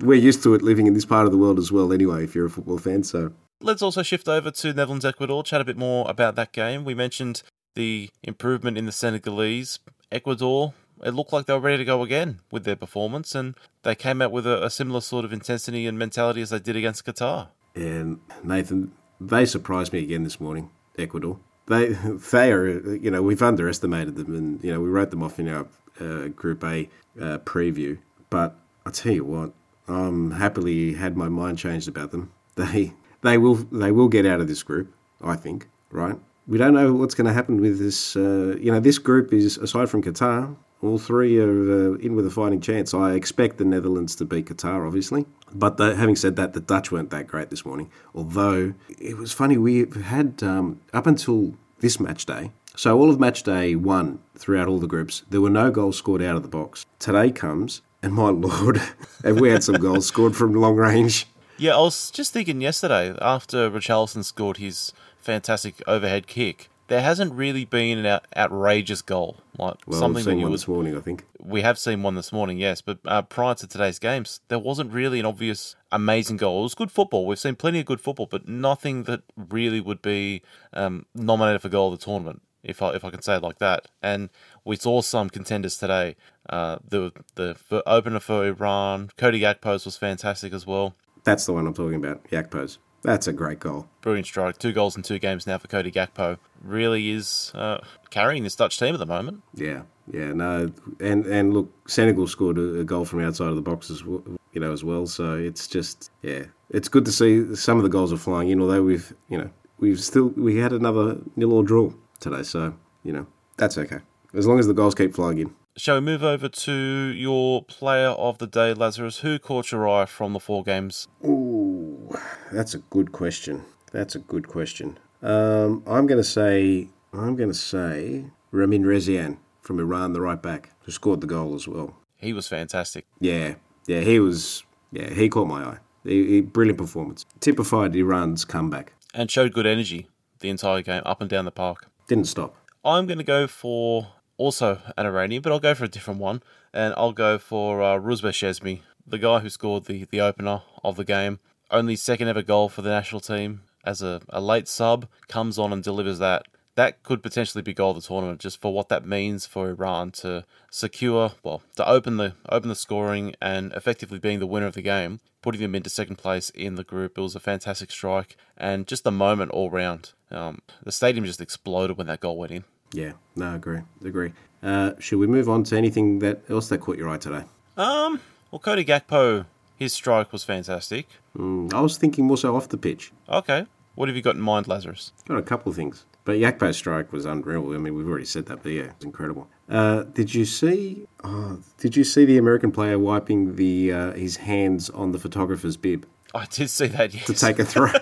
We're 0.00 0.14
used 0.14 0.42
to 0.42 0.54
it 0.54 0.62
living 0.62 0.86
in 0.86 0.94
this 0.94 1.04
part 1.04 1.26
of 1.26 1.32
the 1.32 1.38
world 1.38 1.58
as 1.58 1.72
well, 1.72 1.92
anyway, 1.92 2.24
if 2.24 2.34
you're 2.34 2.46
a 2.46 2.50
football 2.50 2.78
fan. 2.78 3.02
So 3.02 3.32
let's 3.60 3.82
also 3.82 4.02
shift 4.02 4.28
over 4.28 4.50
to 4.50 4.72
Netherlands 4.72 5.04
Ecuador, 5.04 5.42
chat 5.42 5.60
a 5.60 5.64
bit 5.64 5.76
more 5.76 6.08
about 6.08 6.34
that 6.36 6.52
game. 6.52 6.84
We 6.84 6.94
mentioned 6.94 7.42
the 7.74 8.10
improvement 8.22 8.78
in 8.78 8.86
the 8.86 8.92
Senegalese. 8.92 9.78
Ecuador, 10.12 10.72
it 11.04 11.14
looked 11.14 11.32
like 11.32 11.46
they 11.46 11.52
were 11.52 11.60
ready 11.60 11.78
to 11.78 11.84
go 11.84 12.02
again 12.02 12.40
with 12.50 12.64
their 12.64 12.76
performance, 12.76 13.34
and 13.34 13.54
they 13.82 13.94
came 13.94 14.22
out 14.22 14.32
with 14.32 14.46
a, 14.46 14.64
a 14.64 14.70
similar 14.70 15.00
sort 15.00 15.24
of 15.24 15.32
intensity 15.32 15.86
and 15.86 15.98
mentality 15.98 16.40
as 16.40 16.50
they 16.50 16.58
did 16.58 16.76
against 16.76 17.04
Qatar. 17.04 17.48
And 17.74 18.20
Nathan, 18.42 18.92
they 19.20 19.44
surprised 19.44 19.92
me 19.92 20.00
again 20.00 20.22
this 20.22 20.40
morning, 20.40 20.70
Ecuador. 20.98 21.38
They, 21.66 21.88
they 22.32 22.52
are, 22.52 22.94
you 22.96 23.10
know, 23.10 23.22
we've 23.22 23.42
underestimated 23.42 24.16
them, 24.16 24.34
and 24.34 24.64
you 24.64 24.72
know, 24.72 24.80
we 24.80 24.88
wrote 24.88 25.10
them 25.10 25.22
off 25.22 25.38
in 25.38 25.48
our 25.48 25.66
uh, 26.00 26.28
Group 26.28 26.62
A 26.64 26.88
uh, 27.20 27.38
preview. 27.38 27.98
But 28.30 28.56
I 28.84 28.90
tell 28.90 29.12
you 29.12 29.24
what, 29.24 29.52
I'm 29.88 30.32
happily 30.32 30.94
had 30.94 31.16
my 31.16 31.28
mind 31.28 31.58
changed 31.58 31.88
about 31.88 32.10
them. 32.10 32.32
They 32.56 32.94
they 33.22 33.38
will 33.38 33.54
they 33.54 33.92
will 33.92 34.08
get 34.08 34.26
out 34.26 34.40
of 34.40 34.48
this 34.48 34.62
group. 34.62 34.92
I 35.22 35.36
think. 35.36 35.68
Right. 35.90 36.18
We 36.46 36.58
don't 36.58 36.74
know 36.74 36.92
what's 36.92 37.14
going 37.14 37.26
to 37.26 37.32
happen 37.32 37.60
with 37.60 37.78
this. 37.78 38.16
Uh, 38.16 38.56
you 38.60 38.70
know, 38.70 38.80
this 38.80 38.98
group 38.98 39.32
is 39.32 39.56
aside 39.58 39.88
from 39.88 40.02
Qatar. 40.02 40.56
All 40.82 40.98
three 40.98 41.38
are 41.40 41.94
uh, 41.94 41.94
in 41.94 42.14
with 42.14 42.26
a 42.26 42.30
fighting 42.30 42.60
chance. 42.60 42.94
I 42.94 43.14
expect 43.14 43.58
the 43.58 43.64
Netherlands 43.64 44.14
to 44.16 44.24
beat 44.24 44.46
Qatar, 44.46 44.86
obviously. 44.86 45.26
But 45.52 45.78
the, 45.78 45.96
having 45.96 46.14
said 46.16 46.36
that, 46.36 46.52
the 46.52 46.60
Dutch 46.60 46.92
weren't 46.92 47.10
that 47.10 47.26
great 47.26 47.50
this 47.50 47.64
morning. 47.64 47.90
Although 48.14 48.74
it 48.98 49.16
was 49.16 49.32
funny, 49.32 49.56
we 49.56 49.86
had 50.04 50.42
um, 50.42 50.80
up 50.92 51.06
until 51.06 51.54
this 51.80 51.98
match 51.98 52.26
day. 52.26 52.52
So 52.76 52.98
all 52.98 53.10
of 53.10 53.18
match 53.18 53.42
day 53.42 53.74
one 53.74 54.20
throughout 54.36 54.68
all 54.68 54.78
the 54.78 54.86
groups, 54.86 55.24
there 55.30 55.40
were 55.40 55.50
no 55.50 55.70
goals 55.70 55.96
scored 55.96 56.22
out 56.22 56.36
of 56.36 56.42
the 56.42 56.48
box. 56.48 56.84
Today 56.98 57.30
comes 57.30 57.80
and 58.02 58.12
my 58.12 58.28
lord, 58.28 58.80
have 59.24 59.40
we 59.40 59.50
had 59.50 59.64
some 59.64 59.76
goals 59.76 60.06
scored 60.06 60.36
from 60.36 60.52
long 60.54 60.76
range? 60.76 61.26
Yeah, 61.58 61.76
I 61.76 61.80
was 61.80 62.10
just 62.10 62.32
thinking 62.32 62.60
yesterday 62.60 63.16
after 63.20 63.70
Richarlison 63.70 64.24
scored 64.24 64.58
his 64.58 64.92
fantastic 65.16 65.82
overhead 65.86 66.26
kick. 66.26 66.68
There 66.88 67.02
hasn't 67.02 67.32
really 67.32 67.64
been 67.64 67.98
an 67.98 68.06
out- 68.06 68.26
outrageous 68.36 69.02
goal 69.02 69.38
like 69.58 69.74
well, 69.86 69.98
something 69.98 70.24
that 70.24 70.36
you 70.36 70.42
one 70.42 70.52
was. 70.52 70.62
this 70.62 70.68
morning, 70.68 70.96
I 70.96 71.00
think. 71.00 71.24
We 71.40 71.62
have 71.62 71.78
seen 71.78 72.02
one 72.02 72.14
this 72.14 72.32
morning, 72.32 72.58
yes, 72.58 72.80
but 72.80 72.98
uh, 73.04 73.22
prior 73.22 73.54
to 73.56 73.66
today's 73.66 73.98
games, 73.98 74.40
there 74.48 74.58
wasn't 74.58 74.92
really 74.92 75.18
an 75.18 75.26
obvious 75.26 75.74
amazing 75.90 76.36
goal. 76.36 76.60
It 76.60 76.64
was 76.64 76.74
good 76.74 76.92
football. 76.92 77.26
We've 77.26 77.38
seen 77.38 77.56
plenty 77.56 77.80
of 77.80 77.86
good 77.86 78.00
football, 78.00 78.26
but 78.26 78.46
nothing 78.46 79.04
that 79.04 79.22
really 79.36 79.80
would 79.80 80.02
be 80.02 80.42
um, 80.74 81.06
nominated 81.14 81.62
for 81.62 81.68
goal 81.68 81.92
of 81.92 81.98
the 81.98 82.04
tournament 82.04 82.42
if 82.66 82.82
I 82.82 82.90
if 82.90 83.04
I 83.04 83.10
can 83.10 83.22
say 83.22 83.36
it 83.36 83.42
like 83.42 83.58
that. 83.58 83.86
And 84.02 84.28
we 84.64 84.76
saw 84.76 85.00
some 85.00 85.30
contenders 85.30 85.78
today. 85.78 86.16
Uh, 86.48 86.78
the 86.86 87.12
the 87.36 87.56
opener 87.86 88.20
for 88.20 88.46
Iran, 88.46 89.10
Cody 89.16 89.40
Gakpo's 89.40 89.84
was 89.84 89.96
fantastic 89.96 90.52
as 90.52 90.66
well. 90.66 90.94
That's 91.24 91.46
the 91.46 91.52
one 91.52 91.66
I'm 91.66 91.74
talking 91.74 91.96
about, 91.96 92.24
Yakpos. 92.30 92.78
That's 93.02 93.26
a 93.26 93.32
great 93.32 93.60
goal. 93.60 93.88
Brilliant 94.00 94.26
strike. 94.26 94.58
Two 94.58 94.72
goals 94.72 94.96
in 94.96 95.02
two 95.02 95.18
games 95.18 95.46
now 95.46 95.58
for 95.58 95.68
Cody 95.68 95.92
Gakpo. 95.92 96.38
Really 96.62 97.10
is 97.10 97.52
uh, 97.54 97.78
carrying 98.10 98.42
this 98.42 98.56
Dutch 98.56 98.78
team 98.78 98.94
at 98.94 98.98
the 98.98 99.06
moment. 99.06 99.42
Yeah, 99.54 99.82
yeah, 100.12 100.32
no, 100.32 100.72
and 101.00 101.24
and 101.26 101.54
look, 101.54 101.70
Senegal 101.88 102.26
scored 102.26 102.58
a, 102.58 102.80
a 102.80 102.84
goal 102.84 103.04
from 103.04 103.20
outside 103.20 103.48
of 103.48 103.56
the 103.56 103.62
box 103.62 103.90
as 103.90 104.04
well, 104.04 104.22
you 104.52 104.60
know 104.60 104.72
as 104.72 104.82
well. 104.82 105.06
So 105.06 105.34
it's 105.34 105.68
just 105.68 106.10
yeah, 106.22 106.44
it's 106.70 106.88
good 106.88 107.04
to 107.04 107.12
see 107.12 107.54
some 107.54 107.76
of 107.76 107.84
the 107.84 107.88
goals 107.88 108.12
are 108.12 108.16
flying 108.16 108.50
in. 108.50 108.60
Although 108.60 108.82
we've 108.82 109.12
you 109.28 109.38
know 109.38 109.50
we've 109.78 110.00
still 110.00 110.28
we 110.36 110.56
had 110.56 110.72
another 110.72 111.18
nil 111.36 111.52
or 111.52 111.62
draw 111.62 111.92
today, 112.16 112.42
so 112.42 112.74
you 113.02 113.12
know 113.12 113.26
that's 113.56 113.78
okay 113.78 114.00
as 114.34 114.46
long 114.46 114.58
as 114.58 114.66
the 114.66 114.74
goals 114.74 114.94
keep 114.94 115.14
flying 115.14 115.38
in. 115.38 115.54
Shall 115.76 115.96
we 115.96 116.00
move 116.00 116.22
over 116.22 116.48
to 116.48 116.72
your 116.72 117.62
player 117.62 118.08
of 118.08 118.38
the 118.38 118.46
day, 118.46 118.72
Lazarus? 118.72 119.18
Who 119.18 119.38
caught 119.38 119.72
your 119.72 119.88
eye 119.88 120.06
from 120.06 120.32
the 120.32 120.40
four 120.40 120.62
games? 120.62 121.06
Ooh, 121.24 122.10
that's 122.50 122.74
a 122.74 122.78
good 122.78 123.12
question. 123.12 123.62
That's 123.92 124.14
a 124.14 124.18
good 124.18 124.48
question. 124.48 124.98
Um, 125.22 125.82
I'm 125.86 126.06
going 126.06 126.18
to 126.18 126.24
say 126.24 126.88
I'm 127.12 127.36
going 127.36 127.50
to 127.50 127.54
say 127.54 128.26
Ramin 128.50 128.84
Rezaeian 128.84 129.38
from 129.60 129.78
Iran, 129.80 130.12
the 130.12 130.20
right 130.20 130.40
back, 130.40 130.70
who 130.82 130.92
scored 130.92 131.20
the 131.20 131.26
goal 131.26 131.54
as 131.54 131.66
well. 131.66 131.96
He 132.16 132.32
was 132.32 132.48
fantastic. 132.48 133.04
Yeah, 133.20 133.56
yeah, 133.86 134.00
he 134.00 134.20
was. 134.20 134.64
Yeah, 134.92 135.12
he 135.12 135.28
caught 135.28 135.48
my 135.48 135.62
eye. 135.62 135.78
He, 136.04 136.26
he, 136.26 136.40
brilliant 136.40 136.78
performance. 136.78 137.26
Typified 137.40 137.96
Iran's 137.96 138.44
comeback 138.44 138.92
and 139.12 139.30
showed 139.30 139.52
good 139.52 139.66
energy 139.66 140.08
the 140.40 140.48
entire 140.48 140.82
game, 140.82 141.02
up 141.04 141.20
and 141.20 141.28
down 141.28 141.44
the 141.44 141.50
park. 141.50 141.88
Didn't 142.06 142.26
stop. 142.26 142.54
I'm 142.84 143.06
going 143.06 143.18
to 143.18 143.24
go 143.24 143.46
for 143.46 144.08
also 144.36 144.80
an 144.96 145.06
Iranian, 145.06 145.42
but 145.42 145.50
I'll 145.52 145.58
go 145.58 145.74
for 145.74 145.84
a 145.84 145.88
different 145.88 146.20
one, 146.20 146.42
and 146.72 146.94
I'll 146.96 147.12
go 147.12 147.38
for 147.38 147.82
uh, 147.82 147.98
Rouzbeh 147.98 148.30
Cheshmi, 148.30 148.82
the 149.06 149.18
guy 149.18 149.40
who 149.40 149.50
scored 149.50 149.86
the, 149.86 150.04
the 150.04 150.20
opener 150.20 150.62
of 150.84 150.96
the 150.96 151.04
game. 151.04 151.40
Only 151.70 151.96
second 151.96 152.28
ever 152.28 152.42
goal 152.42 152.68
for 152.68 152.82
the 152.82 152.90
national 152.90 153.20
team 153.20 153.62
as 153.86 154.02
a, 154.02 154.20
a 154.28 154.40
late 154.40 154.68
sub, 154.68 155.06
comes 155.28 155.58
on 155.58 155.72
and 155.72 155.82
delivers 155.82 156.18
that. 156.18 156.46
That 156.74 157.02
could 157.02 157.22
potentially 157.22 157.62
be 157.62 157.72
goal 157.72 157.92
of 157.92 157.96
the 157.96 158.02
tournament, 158.02 158.40
just 158.40 158.60
for 158.60 158.74
what 158.74 158.90
that 158.90 159.06
means 159.06 159.46
for 159.46 159.70
Iran 159.70 160.10
to 160.12 160.44
secure, 160.70 161.32
well, 161.42 161.62
to 161.76 161.88
open 161.88 162.18
the 162.18 162.34
open 162.50 162.68
the 162.68 162.74
scoring 162.74 163.34
and 163.40 163.72
effectively 163.72 164.18
being 164.18 164.40
the 164.40 164.46
winner 164.46 164.66
of 164.66 164.74
the 164.74 164.82
game, 164.82 165.20
putting 165.40 165.62
them 165.62 165.74
into 165.74 165.88
second 165.88 166.16
place 166.16 166.50
in 166.50 166.74
the 166.74 166.84
group. 166.84 167.16
It 167.16 167.22
was 167.22 167.34
a 167.34 167.40
fantastic 167.40 167.90
strike 167.90 168.36
and 168.58 168.86
just 168.86 169.04
the 169.04 169.10
moment 169.10 169.52
all 169.52 169.70
round. 169.70 170.12
Um, 170.30 170.60
the 170.82 170.92
stadium 170.92 171.24
just 171.24 171.40
exploded 171.40 171.96
when 171.96 172.06
that 172.08 172.20
goal 172.20 172.36
went 172.36 172.52
in. 172.52 172.64
Yeah, 172.92 173.12
no, 173.34 173.52
I 173.52 173.54
agree, 173.56 173.80
agree. 174.04 174.32
Uh, 174.62 174.92
should 174.98 175.18
we 175.18 175.26
move 175.26 175.48
on 175.48 175.64
to 175.64 175.76
anything 175.76 176.20
that 176.20 176.48
else 176.50 176.68
that 176.68 176.78
caught 176.78 176.96
your 176.96 177.08
eye 177.08 177.18
today? 177.18 177.44
Um, 177.76 178.20
well, 178.50 178.58
Cody 178.58 178.84
Gakpo, 178.84 179.46
his 179.76 179.92
strike 179.92 180.32
was 180.32 180.44
fantastic. 180.44 181.08
Mm, 181.36 181.72
I 181.72 181.80
was 181.80 181.98
thinking 181.98 182.26
more 182.26 182.36
so 182.36 182.56
off 182.56 182.68
the 182.68 182.78
pitch. 182.78 183.12
Okay, 183.28 183.66
what 183.94 184.08
have 184.08 184.16
you 184.16 184.22
got 184.22 184.36
in 184.36 184.40
mind, 184.40 184.68
Lazarus? 184.68 185.12
Got 185.28 185.38
a 185.38 185.42
couple 185.42 185.70
of 185.70 185.76
things, 185.76 186.04
but 186.24 186.36
Gakpo's 186.36 186.76
strike 186.76 187.12
was 187.12 187.24
unreal. 187.24 187.74
I 187.74 187.78
mean, 187.78 187.94
we've 187.94 188.08
already 188.08 188.24
said 188.24 188.46
that, 188.46 188.62
but 188.62 188.72
yeah, 188.72 188.90
it's 188.96 189.04
incredible. 189.04 189.48
Uh, 189.68 190.04
did 190.04 190.34
you 190.34 190.44
see? 190.44 191.06
Oh, 191.24 191.60
did 191.78 191.96
you 191.96 192.04
see 192.04 192.24
the 192.24 192.38
American 192.38 192.72
player 192.72 192.98
wiping 192.98 193.56
the 193.56 193.92
uh, 193.92 194.12
his 194.12 194.36
hands 194.38 194.90
on 194.90 195.12
the 195.12 195.18
photographer's 195.18 195.76
bib? 195.76 196.06
I 196.34 196.46
did 196.46 196.70
see 196.70 196.86
that. 196.88 197.14
Yes. 197.14 197.26
To 197.26 197.34
take 197.34 197.58
a 197.58 197.64
throw. 197.64 197.90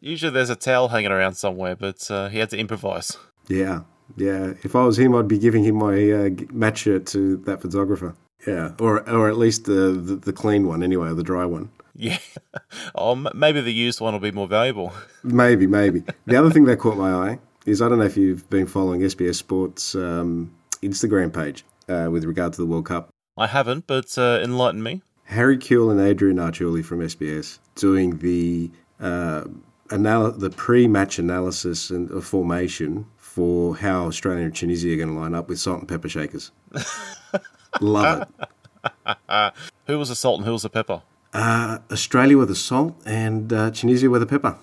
Usually 0.00 0.30
there's 0.30 0.50
a 0.50 0.56
towel 0.56 0.88
hanging 0.88 1.10
around 1.10 1.34
somewhere, 1.34 1.76
but 1.76 2.10
uh, 2.10 2.28
he 2.28 2.38
had 2.38 2.50
to 2.50 2.58
improvise. 2.58 3.16
Yeah, 3.48 3.82
yeah. 4.16 4.54
If 4.62 4.76
I 4.76 4.84
was 4.84 4.98
him, 4.98 5.14
I'd 5.14 5.28
be 5.28 5.38
giving 5.38 5.64
him 5.64 5.76
my 5.76 6.10
uh, 6.10 6.30
match 6.52 6.78
shirt 6.78 7.06
to 7.06 7.36
that 7.38 7.60
photographer. 7.60 8.14
Yeah, 8.46 8.72
or 8.78 9.08
or 9.10 9.28
at 9.28 9.36
least 9.36 9.64
the, 9.64 9.92
the, 9.92 10.16
the 10.16 10.32
clean 10.32 10.66
one 10.66 10.82
anyway, 10.82 11.08
or 11.08 11.14
the 11.14 11.22
dry 11.22 11.44
one. 11.44 11.70
Yeah. 11.94 12.18
oh, 12.94 13.16
maybe 13.34 13.60
the 13.60 13.72
used 13.72 14.00
one 14.00 14.12
will 14.12 14.20
be 14.20 14.30
more 14.30 14.46
valuable. 14.46 14.92
maybe, 15.24 15.66
maybe. 15.66 16.04
The 16.26 16.36
other 16.36 16.50
thing 16.50 16.64
that 16.66 16.78
caught 16.78 16.96
my 16.96 17.12
eye 17.12 17.38
is 17.66 17.82
I 17.82 17.88
don't 17.88 17.98
know 17.98 18.04
if 18.04 18.16
you've 18.16 18.48
been 18.48 18.66
following 18.66 19.00
SBS 19.00 19.34
Sports 19.34 19.96
um, 19.96 20.54
Instagram 20.80 21.32
page 21.32 21.64
uh, 21.88 22.08
with 22.10 22.24
regard 22.24 22.52
to 22.52 22.60
the 22.60 22.66
World 22.66 22.86
Cup. 22.86 23.10
I 23.36 23.48
haven't, 23.48 23.86
but 23.86 24.16
uh, 24.16 24.40
enlighten 24.42 24.82
me. 24.82 25.02
Harry 25.24 25.58
Kewell 25.58 25.90
and 25.90 26.00
Adrian 26.00 26.38
Arciuli 26.38 26.84
from 26.84 27.00
SBS 27.00 27.58
doing 27.74 28.18
the 28.18 28.70
uh, 29.00 29.44
anal- 29.92 30.32
the 30.32 30.50
pre-match 30.50 31.18
analysis 31.18 31.90
and 31.90 32.10
of 32.10 32.24
formation 32.24 33.06
for 33.16 33.76
how 33.76 34.06
Australia 34.06 34.44
and 34.44 34.54
Tunisia 34.54 34.92
are 34.92 34.96
going 34.96 35.08
to 35.08 35.14
line 35.14 35.34
up 35.34 35.48
with 35.48 35.58
salt 35.58 35.80
and 35.80 35.88
pepper 35.88 36.08
shakers. 36.08 36.50
Love 37.80 38.28
it. 38.28 39.52
Who 39.86 39.98
was 39.98 40.08
the 40.08 40.16
salt 40.16 40.38
and 40.38 40.46
who 40.46 40.52
was 40.52 40.62
the 40.62 40.70
pepper? 40.70 41.02
Uh, 41.32 41.78
Australia 41.92 42.38
with 42.38 42.48
the 42.48 42.54
salt 42.56 42.96
and 43.04 43.52
uh, 43.52 43.70
Tunisia 43.70 44.08
with 44.10 44.22
the 44.22 44.26
pepper. 44.26 44.56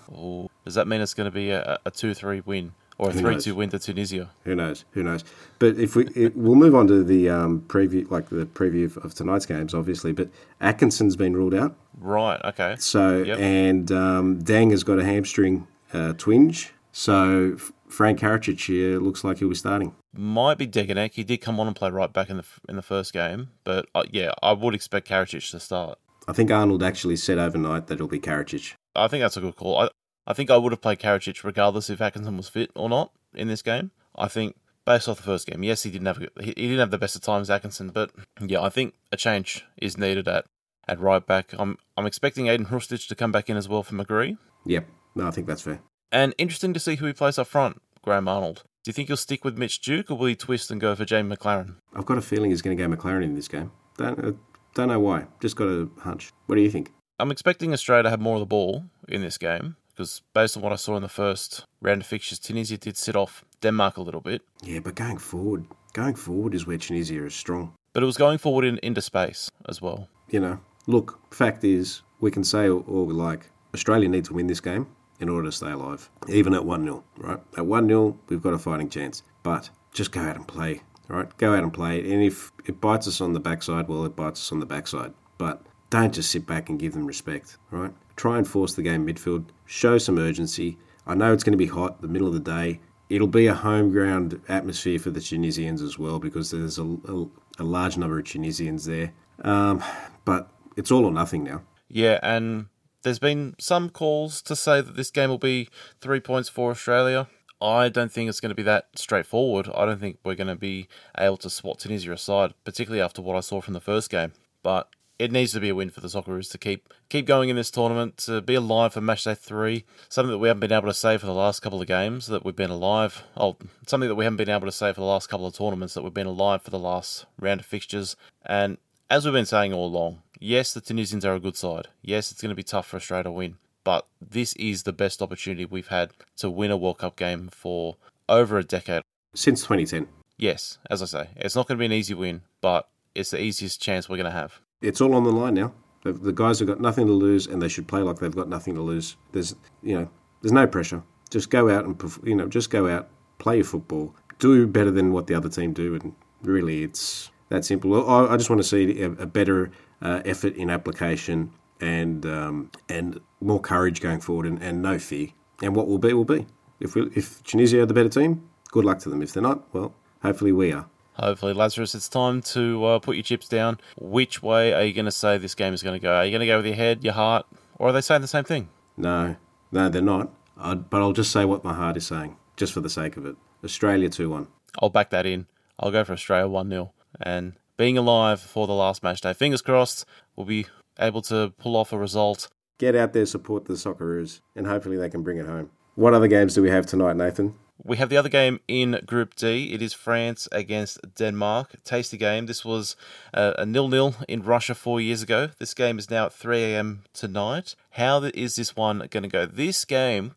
Does 0.65 0.73
that 0.75 0.87
mean 0.87 0.99
it's 0.99 1.13
going 1.13 1.29
to 1.29 1.33
be 1.35 1.51
a, 1.51 1.79
a 1.85 1.91
2 1.91 2.13
3 2.13 2.41
win 2.45 2.73
or 2.97 3.09
a 3.09 3.13
3 3.13 3.21
knows? 3.33 3.43
2 3.43 3.55
win 3.55 3.69
to 3.71 3.79
Tunisia? 3.79 4.29
Who 4.43 4.55
knows? 4.55 4.85
Who 4.91 5.03
knows? 5.03 5.23
But 5.59 5.77
if 5.77 5.95
we 5.95 6.07
it, 6.15 6.35
we'll 6.35 6.55
move 6.55 6.75
on 6.75 6.87
to 6.87 7.03
the 7.03 7.29
um, 7.29 7.61
preview, 7.67 8.09
like 8.09 8.29
the 8.29 8.45
preview 8.45 8.95
of 9.03 9.13
tonight's 9.13 9.45
games, 9.45 9.73
obviously. 9.73 10.11
But 10.11 10.29
Atkinson's 10.61 11.15
been 11.15 11.35
ruled 11.35 11.53
out. 11.53 11.75
Right, 11.99 12.39
okay. 12.45 12.75
So 12.79 13.23
Yep. 13.23 13.39
and 13.39 13.91
um, 13.91 14.39
Dang 14.39 14.69
has 14.71 14.83
got 14.83 14.99
a 14.99 15.03
hamstring 15.05 15.67
uh, 15.93 16.13
twinge. 16.13 16.73
So 16.91 17.57
Frank 17.89 18.19
Karacic 18.19 18.65
here 18.65 18.99
looks 18.99 19.23
like 19.23 19.39
he'll 19.39 19.49
be 19.49 19.55
starting. 19.55 19.93
Might 20.17 20.57
be 20.57 20.65
Degenek. 20.67 21.13
He 21.13 21.23
did 21.25 21.37
come 21.41 21.59
on 21.59 21.67
and 21.67 21.75
play 21.75 21.89
right 21.89 22.11
back 22.11 22.29
in 22.29 22.37
the 22.37 22.45
in 22.69 22.77
the 22.77 22.81
first 22.81 23.11
game, 23.11 23.49
but 23.65 23.85
uh, 23.93 24.03
yeah, 24.11 24.31
I 24.41 24.53
would 24.53 24.73
expect 24.73 25.09
Karacic 25.09 25.49
to 25.51 25.59
start. 25.59 25.97
I 26.27 26.33
think 26.33 26.49
Arnold 26.49 26.81
actually 26.81 27.17
said 27.17 27.37
overnight 27.37 27.87
that 27.87 27.95
it'll 27.95 28.07
be 28.07 28.19
Karacic. 28.19 28.73
I 28.95 29.07
think 29.09 29.21
that's 29.21 29.37
a 29.37 29.41
good 29.41 29.55
call. 29.57 29.77
I, 29.77 29.89
I 30.27 30.33
think 30.33 30.49
I 30.49 30.57
would 30.57 30.71
have 30.71 30.81
played 30.81 30.99
Karacic 30.99 31.43
regardless 31.43 31.89
if 31.89 32.01
Atkinson 32.01 32.37
was 32.37 32.49
fit 32.49 32.71
or 32.75 32.89
not 32.89 33.11
in 33.33 33.47
this 33.47 33.61
game. 33.61 33.91
I 34.15 34.27
think 34.27 34.55
based 34.85 35.07
off 35.07 35.17
the 35.17 35.23
first 35.23 35.47
game, 35.47 35.63
yes, 35.63 35.83
he 35.83 35.91
didn't 35.91 36.07
have 36.07 36.17
he, 36.17 36.45
he 36.45 36.53
didn't 36.53 36.79
have 36.79 36.91
the 36.91 36.97
best 36.97 37.15
of 37.15 37.21
times, 37.21 37.49
Atkinson, 37.49 37.89
but 37.89 38.11
yeah, 38.39 38.61
I 38.61 38.69
think 38.69 38.93
a 39.11 39.17
change 39.17 39.65
is 39.77 39.97
needed 39.97 40.27
at, 40.27 40.45
at 40.87 40.99
right 40.99 41.25
back. 41.25 41.53
I'm 41.57 41.77
I'm 41.97 42.05
expecting 42.05 42.45
Ajdin 42.45 42.67
Hrustic 42.67 43.07
to 43.07 43.15
come 43.15 43.31
back 43.31 43.49
in 43.49 43.57
as 43.57 43.69
well 43.69 43.83
for 43.83 43.95
McGree. 43.95 44.37
Yep. 44.65 44.85
No, 45.15 45.27
I 45.27 45.31
think 45.31 45.47
that's 45.47 45.61
fair. 45.61 45.81
And 46.11 46.33
interesting 46.37 46.73
to 46.73 46.79
see 46.79 46.95
who 46.95 47.05
he 47.05 47.13
plays 47.13 47.37
up 47.37 47.47
front, 47.47 47.81
Graham 48.01 48.27
Arnold. 48.27 48.63
Do 48.83 48.89
you 48.89 48.93
think 48.93 49.07
he'll 49.07 49.17
stick 49.17 49.43
with 49.43 49.57
Mitch 49.57 49.79
Duke 49.79 50.11
or 50.11 50.17
will 50.17 50.27
he 50.27 50.35
twist 50.35 50.69
and 50.69 50.79
go 50.79 50.95
for 50.95 51.05
Jamie 51.05 51.35
Maclaren? 51.35 51.75
I've 51.95 52.05
got 52.05 52.19
a 52.19 52.21
feeling 52.21 52.51
he's 52.51 52.61
going 52.61 52.77
to 52.77 52.87
go 52.87 52.95
McLaren 52.95 53.23
in 53.23 53.33
this 53.33 53.47
game. 53.47 53.71
Don't 53.97 54.19
uh, 54.23 54.31
don't 54.73 54.89
know 54.89 54.99
why. 54.99 55.25
Just 55.41 55.55
got 55.55 55.67
a 55.67 55.89
hunch. 55.99 56.31
What 56.45 56.55
do 56.55 56.61
you 56.61 56.69
think? 56.69 56.91
I'm 57.17 57.31
expecting 57.31 57.73
Australia 57.73 58.03
to 58.03 58.09
have 58.09 58.19
more 58.19 58.35
of 58.35 58.41
the 58.41 58.45
ball 58.45 58.85
in 59.07 59.21
this 59.21 59.37
game 59.37 59.77
because 59.95 60.21
based 60.33 60.57
on 60.57 60.63
what 60.63 60.73
I 60.73 60.75
saw 60.75 60.95
in 60.97 61.01
the 61.03 61.09
first 61.09 61.65
round 61.81 62.01
of 62.01 62.07
fixtures, 62.07 62.39
Tunisia 62.39 62.77
did 62.77 62.97
sit 62.97 63.15
off 63.15 63.45
Denmark 63.61 63.97
a 63.97 64.01
little 64.01 64.21
bit, 64.21 64.41
Yeah, 64.63 64.79
but 64.79 64.95
going 64.95 65.17
forward, 65.17 65.65
going 65.93 66.15
forward 66.15 66.53
is 66.53 66.67
where 66.67 66.77
Tunisia 66.77 67.25
is 67.25 67.33
strong. 67.35 67.73
but 67.93 68.03
it 68.03 68.05
was 68.05 68.17
going 68.17 68.37
forward 68.37 68.65
in, 68.65 68.77
into 68.83 69.01
space 69.01 69.49
as 69.69 69.81
well. 69.81 70.07
you 70.29 70.39
know, 70.39 70.59
look, 70.87 71.19
fact 71.33 71.63
is, 71.63 72.01
we 72.19 72.29
can 72.31 72.43
say 72.43 72.69
all 72.69 72.83
all 72.87 73.05
we 73.05 73.13
like. 73.13 73.49
Australia 73.73 74.09
need 74.09 74.25
to 74.25 74.33
win 74.33 74.47
this 74.47 74.61
game 74.61 74.85
in 75.19 75.29
order 75.29 75.47
to 75.49 75.51
stay 75.51 75.71
alive, 75.71 76.09
even 76.27 76.53
at 76.53 76.65
1 76.65 76.83
0, 76.83 77.03
right? 77.17 77.39
At 77.57 77.65
1 77.65 77.87
0, 77.87 78.17
we've 78.29 78.41
got 78.41 78.53
a 78.53 78.57
fighting 78.59 78.89
chance. 78.89 79.23
But 79.43 79.69
just 79.93 80.11
go 80.11 80.21
out 80.21 80.35
and 80.35 80.47
play, 80.47 80.81
right? 81.07 81.29
Go 81.37 81.53
out 81.55 81.63
and 81.63 81.73
play. 81.73 81.99
And 82.13 82.23
if 82.23 82.51
it 82.65 82.81
bites 82.81 83.07
us 83.07 83.21
on 83.21 83.33
the 83.33 83.39
backside, 83.39 83.87
well, 83.87 84.05
it 84.05 84.15
bites 84.15 84.39
us 84.41 84.51
on 84.51 84.59
the 84.59 84.65
backside. 84.65 85.13
But 85.37 85.61
don't 85.89 86.13
just 86.15 86.31
sit 86.31 86.45
back 86.47 86.69
and 86.69 86.79
give 86.79 86.93
them 86.93 87.05
respect, 87.07 87.57
right? 87.71 87.93
Try 88.15 88.37
and 88.37 88.47
force 88.47 88.73
the 88.73 88.81
game 88.81 89.05
midfield, 89.05 89.45
show 89.65 89.97
some 89.97 90.17
urgency. 90.17 90.77
I 91.05 91.15
know 91.15 91.33
it's 91.33 91.43
going 91.43 91.51
to 91.51 91.57
be 91.57 91.67
hot, 91.67 92.01
the 92.01 92.07
middle 92.07 92.27
of 92.27 92.33
the 92.33 92.39
day. 92.39 92.79
It'll 93.09 93.27
be 93.27 93.47
a 93.47 93.53
home 93.53 93.91
ground 93.91 94.41
atmosphere 94.47 94.97
for 94.97 95.11
the 95.11 95.21
Tunisians 95.21 95.81
as 95.81 95.99
well 95.99 96.19
because 96.19 96.49
there's 96.51 96.79
a, 96.79 96.83
a, 96.83 97.27
a 97.59 97.63
large 97.63 97.97
number 97.97 98.17
of 98.17 98.25
Tunisians 98.25 98.85
there. 98.85 99.13
Um, 99.43 99.83
but 100.23 100.49
it's 100.75 100.91
all 100.91 101.05
or 101.05 101.11
nothing 101.11 101.43
now. 101.43 101.61
Yeah, 101.87 102.19
and 102.23 102.67
there's 103.03 103.19
been 103.19 103.55
some 103.59 103.89
calls 103.89 104.41
to 104.43 104.55
say 104.55 104.81
that 104.81 104.95
this 104.95 105.11
game 105.11 105.29
will 105.29 105.37
be 105.37 105.69
three 106.01 106.19
points 106.19 106.49
for 106.49 106.71
Australia. 106.71 107.27
I 107.61 107.89
don't 107.89 108.11
think 108.11 108.29
it's 108.29 108.39
going 108.39 108.49
to 108.49 108.55
be 108.55 108.63
that 108.63 108.87
straightforward. 108.95 109.69
I 109.73 109.85
don't 109.85 109.99
think 109.99 110.17
we're 110.25 110.35
going 110.35 110.47
to 110.47 110.55
be 110.55 110.87
able 111.17 111.37
to 111.37 111.49
swat 111.49 111.79
Tunisia 111.79 112.11
aside, 112.11 112.53
particularly 112.63 113.01
after 113.01 113.21
what 113.21 113.37
I 113.37 113.41
saw 113.41 113.61
from 113.61 113.73
the 113.73 113.79
first 113.79 114.09
game. 114.09 114.33
But 114.63 114.89
it 115.17 115.31
needs 115.31 115.53
to 115.53 115.59
be 115.59 115.69
a 115.69 115.75
win 115.75 115.89
for 115.89 116.01
the 116.01 116.07
Socceroos 116.07 116.51
to 116.51 116.57
keep 116.57 116.93
keep 117.09 117.25
going 117.25 117.49
in 117.49 117.55
this 117.55 117.71
tournament, 117.71 118.17
to 118.17 118.41
be 118.41 118.55
alive 118.55 118.93
for 118.93 119.01
matchday 119.01 119.37
three. 119.37 119.85
Something 120.09 120.31
that 120.31 120.39
we 120.39 120.47
haven't 120.47 120.61
been 120.61 120.71
able 120.71 120.87
to 120.87 120.93
say 120.93 121.17
for 121.17 121.25
the 121.25 121.33
last 121.33 121.61
couple 121.61 121.81
of 121.81 121.87
games 121.87 122.27
that 122.27 122.43
we've 122.43 122.55
been 122.55 122.69
alive. 122.69 123.23
Oh, 123.37 123.57
something 123.87 124.09
that 124.09 124.15
we 124.15 124.25
haven't 124.25 124.37
been 124.37 124.49
able 124.49 124.67
to 124.67 124.71
say 124.71 124.91
for 124.91 125.01
the 125.01 125.07
last 125.07 125.27
couple 125.27 125.47
of 125.47 125.55
tournaments 125.55 125.93
that 125.93 126.03
we've 126.03 126.13
been 126.13 126.27
alive 126.27 126.61
for 126.61 126.71
the 126.71 126.79
last 126.79 127.25
round 127.39 127.61
of 127.61 127.65
fixtures. 127.65 128.15
And 128.45 128.77
as 129.09 129.23
we've 129.23 129.33
been 129.33 129.45
saying 129.45 129.73
all 129.73 129.87
along, 129.87 130.21
yes, 130.39 130.73
the 130.73 130.81
Tunisians 130.81 131.25
are 131.25 131.35
a 131.35 131.39
good 131.39 131.55
side. 131.55 131.87
Yes, 132.01 132.31
it's 132.31 132.41
going 132.41 132.49
to 132.49 132.55
be 132.55 132.63
tough 132.63 132.87
for 132.87 132.97
Australia 132.97 133.25
to 133.25 133.31
win. 133.31 133.57
But 133.83 134.07
this 134.19 134.53
is 134.53 134.83
the 134.83 134.93
best 134.93 135.21
opportunity 135.21 135.63
we've 135.63 135.87
had 135.87 136.11
to 136.37 136.49
win 136.49 136.71
a 136.71 136.77
World 136.77 136.97
Cup 136.97 137.15
game 137.15 137.49
for 137.49 137.97
over 138.27 138.57
a 138.57 138.63
decade. 138.63 139.03
Since 139.35 139.61
2010. 139.61 140.07
Yes, 140.37 140.79
as 140.89 141.01
I 141.01 141.05
say, 141.05 141.29
it's 141.35 141.55
not 141.55 141.67
going 141.67 141.77
to 141.77 141.79
be 141.79 141.85
an 141.85 141.93
easy 141.93 142.13
win, 142.13 142.41
but 142.61 142.89
it's 143.13 143.29
the 143.29 143.39
easiest 143.39 143.81
chance 143.81 144.09
we're 144.09 144.17
going 144.17 144.25
to 144.25 144.31
have. 144.31 144.59
It's 144.81 145.01
all 145.01 145.15
on 145.15 145.23
the 145.23 145.31
line 145.31 145.53
now. 145.55 145.73
The, 146.03 146.31
guys 146.31 146.59
have 146.59 146.67
got 146.67 146.79
nothing 146.79 147.07
to 147.07 147.13
lose, 147.13 147.47
and 147.47 147.59
they 147.59 147.67
should 147.67 147.87
play 147.87 148.01
like 148.01 148.19
they've 148.19 148.35
got 148.35 148.47
nothing 148.47 148.75
to 148.75 148.81
lose. 148.81 149.17
There's, 149.31 149.55
you 149.81 149.99
know, 149.99 150.09
there's 150.41 150.51
no 150.51 150.67
pressure. 150.67 151.01
Just 151.31 151.49
go 151.49 151.69
out 151.69 151.85
and, 151.85 151.99
you 152.23 152.35
know, 152.35 152.47
just 152.47 152.69
go 152.69 152.87
out, 152.87 153.09
play 153.39 153.55
your 153.55 153.65
football, 153.65 154.15
do 154.37 154.67
better 154.67 154.91
than 154.91 155.11
what 155.11 155.25
the 155.25 155.33
other 155.33 155.49
team 155.49 155.73
do, 155.73 155.95
and 155.95 156.13
really, 156.43 156.83
it's 156.83 157.31
that 157.49 157.65
simple. 157.65 158.07
I, 158.07 158.33
I 158.33 158.37
just 158.37 158.51
want 158.51 158.61
to 158.61 158.67
see 158.67 159.01
a, 159.01 159.11
a 159.13 159.25
better 159.25 159.71
uh, 160.01 160.21
effort 160.25 160.55
in 160.55 160.69
application 160.69 161.51
and 161.81 162.25
um, 162.25 162.71
and 162.87 163.19
more 163.41 163.59
courage 163.59 164.01
going 164.01 164.21
forward, 164.21 164.45
and, 164.45 164.61
and 164.61 164.81
no 164.81 164.99
fear. 164.99 165.29
And 165.63 165.75
what 165.75 165.87
will 165.87 165.97
be 165.97 166.13
will 166.13 166.25
be. 166.25 166.45
If 166.79 166.93
we, 166.93 167.09
if 167.15 167.41
Tunisia 167.43 167.81
are 167.81 167.85
the 167.85 167.93
better 167.93 168.09
team, 168.09 168.47
good 168.69 168.85
luck 168.85 168.99
to 168.99 169.09
them. 169.09 169.21
If 169.21 169.33
they're 169.33 169.41
not, 169.41 169.73
well, 169.73 169.95
hopefully 170.21 170.51
we 170.51 170.71
are. 170.71 170.87
Hopefully, 171.15 171.53
Lazarus, 171.53 171.95
it's 171.95 172.09
time 172.09 172.41
to 172.41 172.85
uh, 172.85 172.99
put 172.99 173.15
your 173.15 173.23
chips 173.23 173.47
down. 173.47 173.79
Which 173.97 174.43
way 174.43 174.73
are 174.73 174.83
you 174.83 174.93
going 174.93 175.05
to 175.05 175.11
say 175.11 175.37
this 175.37 175.55
game 175.55 175.73
is 175.73 175.81
going 175.81 175.99
to 175.99 176.03
go? 176.03 176.13
Are 176.13 176.25
you 176.25 176.31
going 176.31 176.41
to 176.41 176.45
go 176.45 176.57
with 176.57 176.65
your 176.65 176.75
head, 176.75 177.03
your 177.03 177.13
heart, 177.13 177.45
or 177.77 177.89
are 177.89 177.91
they 177.91 178.01
saying 178.01 178.21
the 178.21 178.27
same 178.27 178.43
thing? 178.43 178.69
No, 178.97 179.35
no, 179.71 179.89
they're 179.89 180.01
not. 180.01 180.31
I'd, 180.57 180.89
but 180.89 181.01
I'll 181.01 181.13
just 181.13 181.31
say 181.31 181.45
what 181.45 181.63
my 181.63 181.73
heart 181.73 181.97
is 181.97 182.05
saying, 182.07 182.35
just 182.57 182.73
for 182.73 182.81
the 182.81 182.89
sake 182.89 183.17
of 183.17 183.25
it. 183.25 183.35
Australia 183.63 184.09
2 184.09 184.29
1. 184.29 184.47
I'll 184.81 184.89
back 184.89 185.09
that 185.11 185.25
in. 185.25 185.47
I'll 185.79 185.91
go 185.91 186.03
for 186.03 186.13
Australia 186.13 186.47
1 186.47 186.69
0. 186.69 186.93
And 187.21 187.53
being 187.77 187.97
alive 187.97 188.41
for 188.41 188.67
the 188.67 188.73
last 188.73 189.03
match 189.03 189.21
day, 189.21 189.33
fingers 189.33 189.61
crossed, 189.61 190.05
we'll 190.35 190.45
be 190.45 190.67
able 190.99 191.21
to 191.23 191.53
pull 191.57 191.75
off 191.75 191.93
a 191.93 191.97
result. 191.97 192.49
Get 192.77 192.95
out 192.95 193.13
there, 193.13 193.25
support 193.25 193.65
the 193.65 193.73
Socceroos, 193.73 194.41
and 194.55 194.67
hopefully 194.67 194.97
they 194.97 195.09
can 195.09 195.23
bring 195.23 195.37
it 195.37 195.45
home. 195.45 195.69
What 195.95 196.13
other 196.13 196.27
games 196.27 196.55
do 196.55 196.61
we 196.61 196.69
have 196.69 196.85
tonight, 196.85 197.15
Nathan? 197.15 197.55
We 197.87 197.97
have 197.97 198.09
the 198.09 198.17
other 198.17 198.29
game 198.29 198.59
in 198.67 198.99
Group 199.05 199.35
D. 199.35 199.71
It 199.71 199.81
is 199.81 199.93
France 199.93 200.47
against 200.51 200.97
Denmark. 201.15 201.75
Tasty 201.83 202.17
game. 202.17 202.47
This 202.47 202.65
was 202.65 202.95
uh, 203.31 203.53
a 203.59 203.65
nil-nil 203.65 204.15
in 204.27 204.41
Russia 204.41 204.73
four 204.73 204.99
years 204.99 205.21
ago. 205.21 205.49
This 205.59 205.75
game 205.75 205.99
is 205.99 206.09
now 206.09 206.25
at 206.25 206.33
3 206.33 206.63
a.m. 206.63 207.03
tonight. 207.13 207.75
How 207.91 208.23
is 208.33 208.55
this 208.55 208.75
one 208.75 209.07
going 209.11 209.21
to 209.21 209.29
go? 209.29 209.45
This 209.45 209.85
game, 209.85 210.33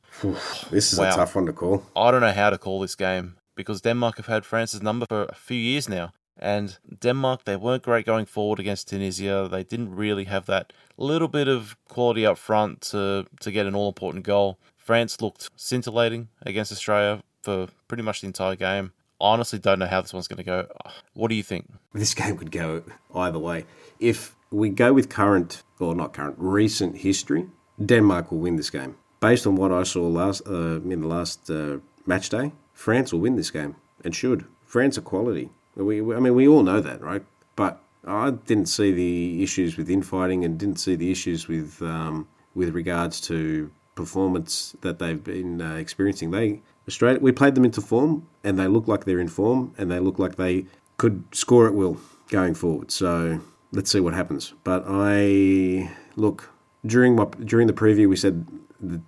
This 0.70 0.92
is 0.92 0.98
Wow. 0.98 1.11
a 1.12 1.16
tough 1.16 1.34
one 1.37 1.46
to 1.46 1.54
call. 1.54 1.84
I 1.96 2.11
don't 2.11 2.20
know 2.20 2.32
how 2.32 2.50
to 2.50 2.58
call 2.58 2.80
this 2.80 2.94
game 2.94 3.37
because 3.56 3.80
Denmark 3.80 4.18
have 4.18 4.26
had 4.26 4.44
France's 4.44 4.82
number 4.82 5.06
for 5.08 5.22
a 5.24 5.34
few 5.34 5.56
years 5.58 5.88
now. 5.88 6.12
And 6.40 6.76
Denmark, 7.02 7.44
they 7.44 7.56
weren't 7.56 7.82
great 7.82 8.04
going 8.06 8.26
forward 8.26 8.61
against 8.61 8.88
Tunisia. 8.88 9.48
They 9.50 9.64
didn't 9.64 9.96
really 9.96 10.24
have 10.24 10.44
that 10.46 10.72
little 10.98 11.28
bit 11.28 11.48
of 11.48 11.76
quality 11.88 12.26
up 12.26 12.37
front 12.38 12.82
to, 12.90 13.24
to 13.40 13.50
get 13.50 13.66
an 13.66 13.74
all 13.74 13.88
important 13.88 14.24
goal. 14.26 14.58
France 14.76 15.20
looked 15.20 15.48
scintillating 15.56 16.28
against 16.46 16.72
Australia 16.72 17.22
for 17.48 17.68
pretty 17.88 18.02
much 18.02 18.20
the 18.20 18.26
entire 18.26 18.56
game. 18.56 18.92
I 19.20 19.24
honestly 19.32 19.58
don't 19.58 19.78
know 19.78 19.87
how 19.87 20.00
this 20.02 20.12
one's 20.12 20.28
going 20.28 20.37
to 20.44 20.44
go. 20.44 20.66
What 21.14 21.28
do 21.28 21.34
you 21.34 21.42
think? 21.42 21.64
This 21.94 22.14
game 22.14 22.37
could 22.37 22.50
go 22.52 22.82
either 23.14 23.38
way. 23.38 23.64
If 23.98 24.37
we 24.50 24.68
go 24.68 24.92
with 24.92 25.08
current, 25.08 25.62
or 25.80 25.94
not 25.94 26.12
current, 26.12 26.37
recent 26.38 26.98
history, 26.98 27.46
Denmark 27.84 28.30
will 28.30 28.38
win 28.38 28.56
this 28.56 28.70
game. 28.70 28.96
Based 29.20 29.46
on 29.46 29.56
what 29.56 29.72
I 29.72 29.82
saw 29.84 30.06
last 30.06 30.42
uh, 30.46 30.80
in 30.94 31.00
the 31.00 31.08
last 31.08 31.50
uh, 31.50 31.78
match 32.06 32.28
day, 32.28 32.52
France 32.74 33.12
will 33.12 33.20
win 33.20 33.37
this 33.37 33.50
game 33.50 33.74
and 34.04 34.14
should. 34.14 34.44
France 34.64 34.98
are 34.98 35.02
quality. 35.12 35.48
We, 35.74 36.00
we- 36.02 36.14
I 36.14 36.20
mean, 36.20 36.34
we 36.34 36.46
all 36.46 36.62
know 36.62 36.80
that, 36.80 37.00
right? 37.00 37.24
But 37.56 37.80
I 38.06 38.30
didn't 38.30 38.66
see 38.68 38.92
the 38.92 39.42
issues 39.42 39.76
with 39.78 39.88
infighting 39.90 40.44
and 40.44 40.58
didn't 40.58 40.78
see 40.80 40.96
the 40.96 41.11
issues 41.11 41.48
with 41.48 41.80
um, 41.82 42.28
with 42.54 42.74
regards 42.74 43.20
to 43.22 43.70
performance 43.96 44.76
that 44.82 44.98
they've 45.00 45.22
been 45.24 45.61
uh, 45.61 45.74
experiencing. 45.74 46.30
They 46.30 46.61
Australia, 46.88 47.20
we 47.20 47.33
played 47.33 47.55
them 47.55 47.64
into 47.64 47.81
form, 47.81 48.27
and 48.42 48.59
they 48.59 48.66
look 48.66 48.88
like 48.88 49.05
they're 49.05 49.20
in 49.20 49.29
form, 49.29 49.74
and 49.79 49.90
they 49.90 50.01
look 50.01 50.18
like 50.18 50.37
they 50.37 50.64
could 50.96 51.22
score 51.33 51.66
at 51.68 51.74
will 51.74 51.98
going 52.29 52.55
forward. 52.55 52.90
So 52.90 53.40
let's 53.72 53.90
see 53.90 54.01
what 54.01 54.14
happens. 54.14 54.55
But 54.64 54.85
I 54.87 55.94
look 56.16 56.51
during 56.85 57.14
my 57.14 57.27
during 57.44 57.66
the 57.66 57.72
preview, 57.72 58.09
we 58.09 58.16
said 58.16 58.46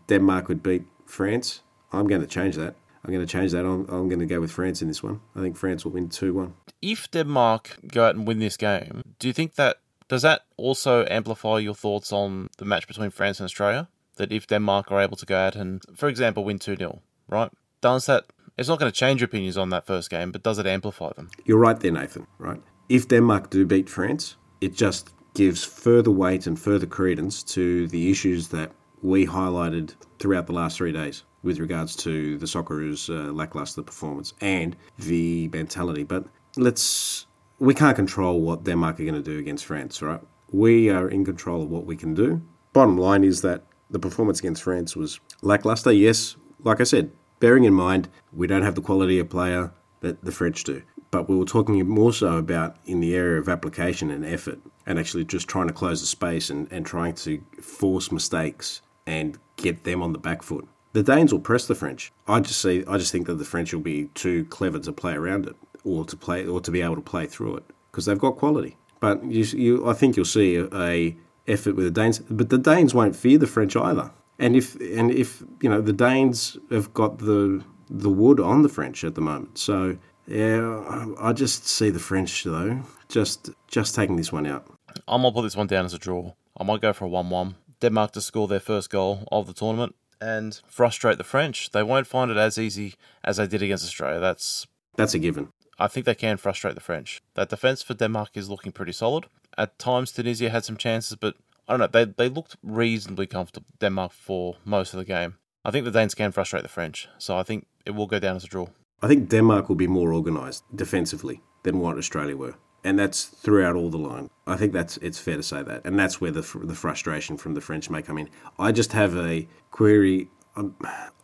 Denmark 0.09 0.49
would 0.49 0.63
beat 0.63 0.85
France. 1.07 1.63
I'm 1.93 2.07
going 2.07 2.21
to 2.21 2.27
change 2.27 2.57
that. 2.57 2.75
I'm 3.03 3.13
going 3.13 3.27
to 3.27 3.33
change 3.33 3.53
that. 3.53 3.65
I'm, 3.65 3.89
I'm 3.89 4.09
going 4.09 4.21
to 4.21 4.27
go 4.27 4.41
with 4.41 4.53
France 4.53 4.83
in 4.83 4.89
this 4.89 5.03
one. 5.03 5.21
I 5.35 5.41
think 5.41 5.57
France 5.57 5.85
will 5.85 5.93
win 5.93 6.09
two 6.09 6.35
one. 6.35 6.55
if 6.83 7.11
Denmark 7.11 7.79
go 7.87 8.05
out 8.07 8.15
and 8.15 8.27
win 8.27 8.39
this 8.39 8.57
game, 8.57 9.03
do 9.19 9.27
you 9.27 9.35
think 9.35 9.55
that 9.55 9.79
does 10.09 10.23
that 10.23 10.43
also 10.57 11.07
amplify 11.09 11.59
your 11.59 11.75
thoughts 11.75 12.13
on 12.13 12.49
the 12.59 12.65
match 12.65 12.87
between 12.87 13.11
France 13.11 13.41
and 13.41 13.45
Australia? 13.45 13.89
That 14.17 14.33
if 14.33 14.47
Denmark 14.47 14.91
are 14.91 15.01
able 15.01 15.17
to 15.17 15.27
go 15.27 15.37
out 15.37 15.57
and, 15.57 15.83
for 15.97 16.09
example, 16.09 16.45
win 16.45 16.59
2 16.59 16.77
0, 16.77 17.01
right? 17.29 17.51
Does 17.81 18.07
that, 18.07 18.27
it's 18.59 18.69
not 18.69 18.79
going 18.79 18.93
to 18.93 18.99
change 18.99 19.23
opinions 19.23 19.57
on 19.57 19.71
that 19.71 19.87
first 19.87 20.11
game, 20.11 20.33
but 20.33 20.43
does 20.43 20.59
it 20.59 20.67
amplify 20.67 21.13
them? 21.15 21.31
You're 21.45 21.59
right 21.59 21.79
there, 21.79 21.93
Nathan, 21.93 22.27
right? 22.39 22.63
If 22.89 23.09
Denmark 23.09 23.51
do 23.51 23.65
beat 23.65 23.89
France, 23.89 24.37
it 24.61 24.75
just 24.75 25.15
gives 25.35 25.65
further 25.65 26.11
weight 26.11 26.47
and 26.47 26.59
further 26.59 26.87
credence 26.87 27.43
to 27.43 27.87
the 27.89 28.11
issues 28.11 28.49
that 28.49 28.73
we 29.03 29.27
highlighted 29.27 29.95
throughout 30.19 30.47
the 30.47 30.53
last 30.53 30.77
three 30.77 30.93
days 30.93 31.25
with 31.43 31.59
regards 31.59 31.97
to 31.97 32.37
the 32.39 32.47
Socceroos' 32.47 33.09
uh, 33.09 33.33
lackluster 33.33 33.83
performance 33.83 34.35
and 34.41 34.77
the 34.99 35.49
mentality. 35.49 36.03
But 36.05 36.27
let's 36.57 37.27
we 37.59 37.75
can't 37.75 37.97
control 37.97 38.41
what 38.41 38.65
Denmark 38.65 39.01
are 39.01 39.05
going 39.05 39.15
to 39.15 39.23
do 39.23 39.39
against 39.39 39.67
France, 39.67 40.03
right? 40.03 40.21
We 40.51 40.91
are 40.91 41.09
in 41.09 41.25
control 41.25 41.63
of 41.63 41.71
what 41.71 41.87
we 41.87 41.97
can 41.97 42.15
do. 42.15 42.43
Bottom 42.73 42.99
line 42.99 43.25
is 43.25 43.43
that 43.43 43.65
the 43.91 43.99
performance 43.99 44.41
against 44.41 44.63
France 44.63 44.97
was 44.97 45.21
lackluster. 45.43 45.93
Yes, 45.93 46.37
like 46.63 46.81
I 46.81 46.85
said, 46.85 47.11
bearing 47.41 47.65
in 47.65 47.75
mind 47.75 48.09
we 48.33 48.47
don't 48.47 48.63
have 48.63 48.77
the 48.77 48.81
quality 48.81 49.19
of 49.19 49.29
player 49.29 49.73
that 50.01 50.25
the 50.25 50.33
French 50.33 50.63
do. 50.65 50.83
But 51.11 51.29
we 51.29 51.37
were 51.37 51.45
talking 51.45 51.87
more 51.89 52.13
so 52.13 52.37
about 52.37 52.77
in 52.87 53.01
the 53.01 53.17
area 53.17 53.41
of 53.41 53.49
application 53.49 54.11
and 54.11 54.25
effort 54.25 54.61
and 54.87 54.99
actually 54.99 55.25
just 55.25 55.49
trying 55.49 55.67
to 55.67 55.73
close 55.73 56.01
the 56.01 56.07
space 56.07 56.51
and, 56.51 56.71
and 56.71 56.87
trying 56.87 57.15
to 57.15 57.43
force 57.61 58.13
mistakes 58.13 58.81
and 59.07 59.37
get 59.57 59.83
them 59.83 60.03
on 60.03 60.13
the 60.13 60.19
back 60.19 60.43
foot. 60.43 60.69
The 60.93 61.03
Danes 61.03 61.33
will 61.33 61.41
press 61.41 61.67
the 61.67 61.75
French. 61.75 62.13
I 62.29 62.41
just 62.41 62.61
see 62.61 62.85
I 62.87 62.99
just 62.99 63.13
think 63.13 63.27
that 63.27 63.35
the 63.35 63.45
French 63.45 63.73
will 63.73 63.81
be 63.81 64.07
too 64.15 64.45
clever 64.47 64.79
to 64.79 64.93
play 64.93 65.15
around 65.15 65.47
it 65.47 65.57
or 65.85 66.05
to 66.05 66.17
play 66.17 66.47
or 66.47 66.61
to 66.61 66.71
be 66.71 66.83
able 66.83 66.97
to 66.97 67.01
play 67.01 67.27
through 67.27 67.57
it 67.57 67.65
because 67.91 68.07
they've 68.07 68.19
got 68.19 68.37
quality. 68.37 68.77
But 69.01 69.25
you, 69.25 69.45
you 69.45 69.89
I 69.89 69.95
think 69.95 70.17
you'll 70.17 70.27
see 70.27 70.57
a, 70.57 70.69
a 70.75 71.17
effort 71.49 71.75
with 71.75 71.87
the 71.87 71.91
Danes, 71.91 72.19
but 72.19 72.51
the 72.51 72.59
Danes 72.59 72.95
won't 72.95 73.17
fear 73.17 73.39
the 73.39 73.47
French 73.47 73.77
either. 73.77 74.13
And 74.41 74.57
if 74.57 74.75
and 74.81 75.13
if 75.13 75.43
you 75.63 75.71
know 75.71 75.81
the 75.81 75.93
Danes 75.93 76.57
have 76.71 76.93
got 76.93 77.19
the 77.19 77.63
the 77.89 78.11
wood 78.11 78.41
on 78.41 78.63
the 78.63 78.69
French 78.69 79.05
at 79.05 79.15
the 79.15 79.21
moment, 79.21 79.59
so 79.59 79.99
yeah, 80.27 81.15
I 81.21 81.33
just 81.33 81.69
see 81.69 81.91
the 81.91 81.99
French 81.99 82.45
though 82.45 82.83
just 83.11 83.51
just 83.69 83.95
taking 83.95 84.17
this 84.17 84.33
one 84.33 84.47
out. 84.47 84.67
I'm 85.07 85.23
gonna 85.23 85.35
put 85.35 85.43
this 85.43 85.57
one 85.57 85.67
down 85.67 85.85
as 85.85 85.95
a 85.95 85.99
draw. 85.99 86.33
I 86.57 86.65
might 86.65 86.81
go 86.81 86.93
for 86.93 87.05
a 87.05 87.09
one-one. 87.09 87.57
Denmark 87.81 88.13
to 88.13 88.21
score 88.21 88.49
their 88.49 88.61
first 88.61 88.91
goal 88.91 89.27
of 89.33 89.47
the 89.47 89.53
tournament 89.53 89.95
and 90.21 90.61
frustrate 90.69 91.19
the 91.19 91.25
French. 91.25 91.71
They 91.71 91.83
won't 91.83 92.07
find 92.07 92.31
it 92.31 92.37
as 92.37 92.59
easy 92.59 92.95
as 93.25 93.39
they 93.39 93.47
did 93.47 93.63
against 93.63 93.85
Australia. 93.85 94.21
That's 94.21 94.67
that's 94.97 95.15
a 95.15 95.19
given. 95.19 95.49
I 95.79 95.89
think 95.89 96.07
they 96.07 96.15
can 96.15 96.37
frustrate 96.37 96.75
the 96.75 96.81
French. 96.81 97.23
That 97.35 97.49
defence 97.49 97.83
for 97.83 97.95
Denmark 97.95 98.31
is 98.35 98.51
looking 98.51 98.73
pretty 98.73 98.93
solid. 98.93 99.27
At 99.57 99.79
times, 99.79 100.13
Tunisia 100.13 100.51
had 100.51 100.65
some 100.65 100.77
chances, 100.77 101.17
but 101.17 101.37
I 101.69 101.77
don't 101.77 101.81
know. 101.81 101.87
They 101.87 102.05
they 102.05 102.29
looked 102.29 102.57
reasonably 102.63 103.27
comfortable. 103.27 103.67
Denmark 103.79 104.13
for 104.13 104.57
most 104.65 104.93
of 104.95 104.99
the 104.99 105.05
game. 105.05 105.37
I 105.65 105.71
think 105.71 105.85
the 105.85 105.91
Danes 105.91 106.15
can 106.15 106.33
frustrate 106.33 106.63
the 106.63 106.69
French, 106.69 107.09
so 107.19 107.37
I 107.37 107.43
think 107.43 107.67
it 107.85 107.91
will 107.91 108.07
go 108.07 108.19
down 108.19 108.37
as 108.37 108.45
a 108.45 108.49
draw. 108.49 108.69
I 109.03 109.09
think 109.09 109.29
Denmark 109.29 109.69
will 109.69 109.77
be 109.77 109.87
more 109.87 110.13
organised 110.15 110.65
defensively 110.75 111.43
than 111.63 111.79
what 111.79 111.99
Australia 111.99 112.37
were, 112.37 112.55
and 112.83 112.99
that's 112.99 113.25
throughout 113.25 113.77
all 113.77 113.91
the 113.91 113.99
line. 113.99 114.31
I 114.47 114.57
think 114.57 114.73
that's 114.73 114.97
it's 114.99 115.19
fair 115.19 115.37
to 115.37 115.43
say 115.43 115.63
that, 115.63 115.83
and 115.85 115.99
that's 115.99 116.21
where 116.21 116.31
the 116.31 116.43
the 116.65 116.75
frustration 116.75 117.37
from 117.37 117.55
the 117.55 117.61
French 117.61 117.91
may 117.91 118.03
come 118.03 118.19
in. 118.19 118.29
I 118.59 118.73
just 118.73 118.93
have 118.93 119.17
a 119.17 119.47
query. 119.71 120.29
I'm, 120.57 120.77